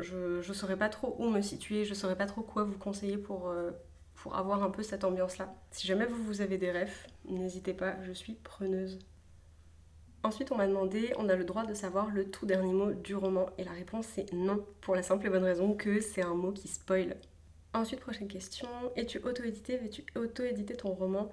je 0.00 0.46
ne 0.46 0.54
saurais 0.54 0.76
pas 0.76 0.88
trop 0.88 1.16
où 1.18 1.28
me 1.30 1.40
situer, 1.40 1.84
je 1.84 1.94
saurais 1.94 2.16
pas 2.16 2.26
trop 2.26 2.42
quoi 2.42 2.64
vous 2.64 2.76
conseiller 2.76 3.16
pour, 3.16 3.48
euh, 3.48 3.70
pour 4.16 4.36
avoir 4.36 4.62
un 4.62 4.70
peu 4.70 4.82
cette 4.82 5.04
ambiance-là. 5.04 5.54
Si 5.70 5.86
jamais 5.86 6.06
vous, 6.06 6.22
vous 6.22 6.40
avez 6.40 6.58
des 6.58 6.70
rêves, 6.70 7.06
n'hésitez 7.24 7.72
pas, 7.72 7.96
je 8.02 8.12
suis 8.12 8.34
preneuse. 8.34 8.98
Ensuite, 10.22 10.50
on 10.50 10.56
m'a 10.56 10.66
demandé, 10.66 11.12
on 11.16 11.28
a 11.28 11.36
le 11.36 11.44
droit 11.44 11.64
de 11.64 11.74
savoir 11.74 12.10
le 12.10 12.30
tout 12.30 12.44
dernier 12.44 12.72
mot 12.72 12.92
du 12.92 13.14
roman 13.14 13.50
Et 13.56 13.64
la 13.64 13.70
réponse 13.70 14.06
c'est 14.14 14.32
non, 14.32 14.64
pour 14.80 14.94
la 14.94 15.02
simple 15.02 15.26
et 15.26 15.30
bonne 15.30 15.44
raison 15.44 15.74
que 15.74 16.00
c'est 16.00 16.22
un 16.22 16.34
mot 16.34 16.52
qui 16.52 16.68
spoil. 16.68 17.16
Ensuite, 17.74 18.00
prochaine 18.00 18.28
question, 18.28 18.68
es-tu 18.96 19.18
auto-édité? 19.18 19.76
Veux-tu 19.76 20.04
auto-éditer 20.16 20.74
ton 20.74 20.90
roman? 20.94 21.30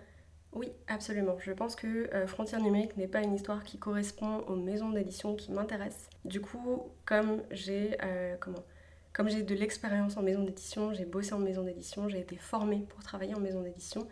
Oui, 0.53 0.71
absolument. 0.87 1.37
Je 1.39 1.51
pense 1.51 1.75
que 1.75 2.13
euh, 2.13 2.27
Frontières 2.27 2.61
numériques 2.61 2.95
n'est 2.95 3.07
pas 3.07 3.21
une 3.21 3.33
histoire 3.33 3.63
qui 3.63 3.77
correspond 3.77 4.39
aux 4.47 4.55
maisons 4.55 4.89
d'édition 4.89 5.35
qui 5.35 5.51
m'intéressent. 5.51 6.09
Du 6.23 6.39
coup, 6.41 6.91
comme 7.05 7.41
j'ai 7.51 7.97
euh, 8.03 8.35
comment? 8.39 8.63
Comme 9.11 9.29
j'ai 9.29 9.43
de 9.43 9.55
l'expérience 9.55 10.17
en 10.17 10.21
maison 10.21 10.43
d'édition, 10.43 10.93
j'ai 10.93 11.05
bossé 11.05 11.33
en 11.33 11.39
maison 11.39 11.63
d'édition, 11.63 12.09
j'ai 12.09 12.19
été 12.19 12.35
formée 12.35 12.85
pour 12.89 13.01
travailler 13.01 13.33
en 13.33 13.39
maison 13.39 13.61
d'édition, 13.61 14.07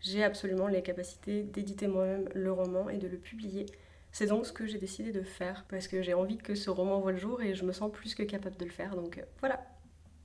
j'ai 0.00 0.24
absolument 0.24 0.68
les 0.68 0.82
capacités 0.82 1.42
d'éditer 1.42 1.86
moi-même 1.86 2.30
le 2.34 2.50
roman 2.50 2.88
et 2.88 2.96
de 2.96 3.06
le 3.08 3.18
publier. 3.18 3.66
C'est 4.12 4.26
donc 4.26 4.46
ce 4.46 4.52
que 4.52 4.66
j'ai 4.66 4.78
décidé 4.78 5.12
de 5.12 5.22
faire 5.22 5.64
parce 5.68 5.88
que 5.88 6.02
j'ai 6.02 6.14
envie 6.14 6.38
que 6.38 6.54
ce 6.54 6.70
roman 6.70 7.00
voit 7.00 7.12
le 7.12 7.18
jour 7.18 7.42
et 7.42 7.54
je 7.54 7.64
me 7.64 7.72
sens 7.72 7.92
plus 7.92 8.14
que 8.14 8.22
capable 8.22 8.56
de 8.56 8.64
le 8.64 8.70
faire. 8.70 8.96
Donc 8.96 9.18
euh, 9.18 9.22
voilà. 9.40 9.60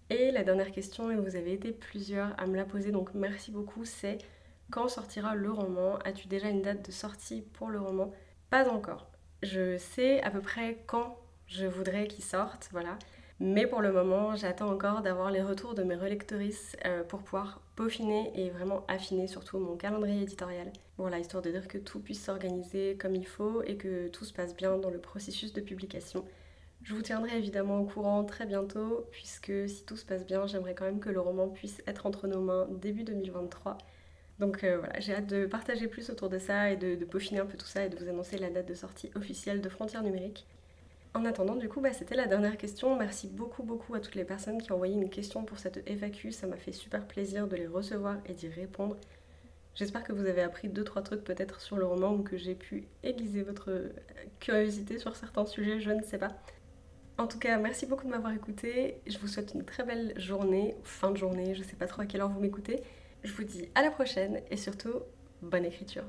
Et 0.10 0.32
la 0.32 0.44
dernière 0.44 0.72
question, 0.72 1.10
et 1.12 1.16
vous 1.16 1.36
avez 1.36 1.54
été 1.54 1.72
plusieurs 1.72 2.40
à 2.40 2.46
me 2.46 2.56
la 2.56 2.66
poser, 2.66 2.92
donc 2.92 3.14
merci 3.14 3.52
beaucoup, 3.52 3.86
c'est 3.86 4.18
quand 4.72 4.88
sortira 4.88 5.36
le 5.36 5.52
roman? 5.52 5.98
As-tu 6.06 6.28
déjà 6.28 6.50
une 6.50 6.62
date 6.62 6.86
de 6.86 6.92
sortie 6.92 7.42
pour 7.54 7.70
le 7.70 7.80
roman 7.80 8.12
Pas 8.50 8.70
encore. 8.70 9.10
Je 9.42 9.78
sais 9.78 10.22
à 10.24 10.32
peu 10.32 10.42
près 10.42 10.84
quand 10.88 11.18
je 11.48 11.66
voudrais 11.66 12.08
qu'il 12.08 12.24
sorte, 12.24 12.70
voilà. 12.72 12.98
Mais 13.46 13.68
pour 13.68 13.82
le 13.82 13.92
moment, 13.92 14.38
j'attends 14.38 14.72
encore 14.72 15.02
d'avoir 15.02 15.30
les 15.30 15.42
retours 15.42 15.76
de 15.76 15.84
mes 15.84 15.98
relectrices 15.98 16.78
euh, 16.86 17.04
pour 17.04 17.22
pouvoir 17.22 17.60
peaufiner 17.76 18.32
et 18.36 18.50
vraiment 18.50 18.86
affiner 18.88 19.28
surtout 19.28 19.60
mon 19.60 19.76
calendrier 19.76 20.22
éditorial. 20.22 20.72
Voilà, 20.98 21.20
histoire 21.20 21.44
de 21.44 21.52
dire 21.52 21.68
que 21.68 21.78
tout 21.78 22.00
puisse 22.00 22.24
s'organiser 22.24 22.96
comme 22.96 23.16
il 23.16 23.28
faut 23.28 23.62
et 23.64 23.76
que 23.76 24.08
tout 24.08 24.24
se 24.24 24.32
passe 24.32 24.56
bien 24.56 24.78
dans 24.78 24.90
le 24.90 24.98
processus 24.98 25.52
de 25.52 25.60
publication. 25.60 26.24
Je 26.84 26.96
vous 26.96 27.02
tiendrai 27.02 27.38
évidemment 27.38 27.82
au 27.82 27.84
courant 27.84 28.24
très 28.24 28.46
bientôt, 28.46 29.08
puisque 29.12 29.52
si 29.68 29.84
tout 29.86 29.98
se 29.98 30.06
passe 30.06 30.26
bien, 30.26 30.48
j'aimerais 30.48 30.74
quand 30.74 30.86
même 30.86 31.02
que 31.02 31.10
le 31.10 31.20
roman 31.20 31.50
puisse 31.50 31.84
être 31.86 32.06
entre 32.06 32.28
nos 32.28 32.40
mains 32.40 32.70
début 32.72 33.04
2023. 33.04 33.78
Donc 34.40 34.64
euh, 34.64 34.78
voilà, 34.78 35.02
j'ai 35.02 35.16
hâte 35.16 35.28
de 35.28 35.48
partager 35.48 35.90
plus 35.90 36.10
autour 36.10 36.30
de 36.30 36.40
ça 36.40 36.72
et 36.72 36.78
de, 36.78 36.96
de, 36.96 37.04
peaufiner 37.04 37.42
un 37.42 37.46
peu 37.46 37.58
tout 37.58 37.66
ça 37.66 37.86
et 37.86 37.90
de 37.90 37.98
vous 37.98 38.08
annoncer 38.08 38.38
la 38.38 38.50
date 38.50 38.70
de 38.70 38.74
sortie 38.74 39.12
officielle 39.16 39.60
de 39.60 39.68
Frontières 39.68 40.02
numériques. 40.02 40.48
En 41.16 41.26
attendant, 41.26 41.56
du 41.56 41.70
coup, 41.70 41.80
bah, 41.80 41.94
c'était 41.94 42.16
la 42.16 42.26
dernière 42.26 42.58
question. 42.58 42.98
Merci 42.98 43.28
beaucoup, 43.28 43.62
beaucoup 43.62 43.94
à 43.94 44.00
toutes 44.00 44.16
les 44.16 44.26
personnes 44.26 44.62
qui 44.62 44.72
ont 44.72 44.76
envoyé 44.76 44.96
une 44.96 45.10
question 45.10 45.44
pour 45.44 45.60
cette 45.60 45.88
FAQ. 45.88 46.32
Ça 46.32 46.48
m'a 46.48 46.58
fait 46.58 46.72
super 46.72 47.06
plaisir 47.06 47.48
de 47.48 47.56
les 47.56 47.68
recevoir 47.68 48.18
et 48.26 48.34
d'y 48.34 48.48
répondre. 48.48 48.98
J'espère 49.76 50.04
que 50.04 50.12
vous 50.12 50.26
avez 50.26 50.42
appris 50.42 50.70
2-3 50.70 51.04
trucs 51.04 51.24
peut-être 51.24 51.62
sur 51.62 51.78
le 51.78 51.86
roman 51.86 52.14
ou 52.14 52.24
que 52.24 52.38
j'ai 52.38 52.56
pu 52.56 52.88
aiguiser 53.04 53.42
votre 53.42 53.92
curiosité 54.40 55.00
sur 55.00 55.16
certains 55.16 55.46
sujets, 55.46 55.80
je 55.80 55.92
ne 55.92 56.04
sais 56.04 56.20
pas. 56.20 56.32
En 57.18 57.28
tout 57.28 57.40
cas, 57.40 57.58
merci 57.58 57.86
beaucoup 57.86 58.06
de 58.06 58.12
m'avoir 58.12 58.34
écouté. 58.34 59.02
Je 59.08 59.18
vous 59.20 59.28
souhaite 59.28 59.54
une 59.54 59.66
très 59.66 59.84
belle 59.84 60.20
journée, 60.20 60.76
fin 60.84 61.12
de 61.12 61.18
journée, 61.18 61.54
je 61.56 61.62
ne 61.62 61.66
sais 61.66 61.76
pas 61.76 61.88
trop 61.88 62.02
à 62.02 62.06
quelle 62.06 62.22
heure 62.22 62.30
vous 62.30 62.40
m'écoutez. 62.40 62.82
Je 63.24 63.34
vous 63.34 63.44
dis 63.44 63.70
à 63.76 63.82
la 63.82 63.92
prochaine 63.92 64.42
et 64.52 64.58
surtout, 64.58 64.94
bonne 65.42 65.66
écriture. 65.66 66.06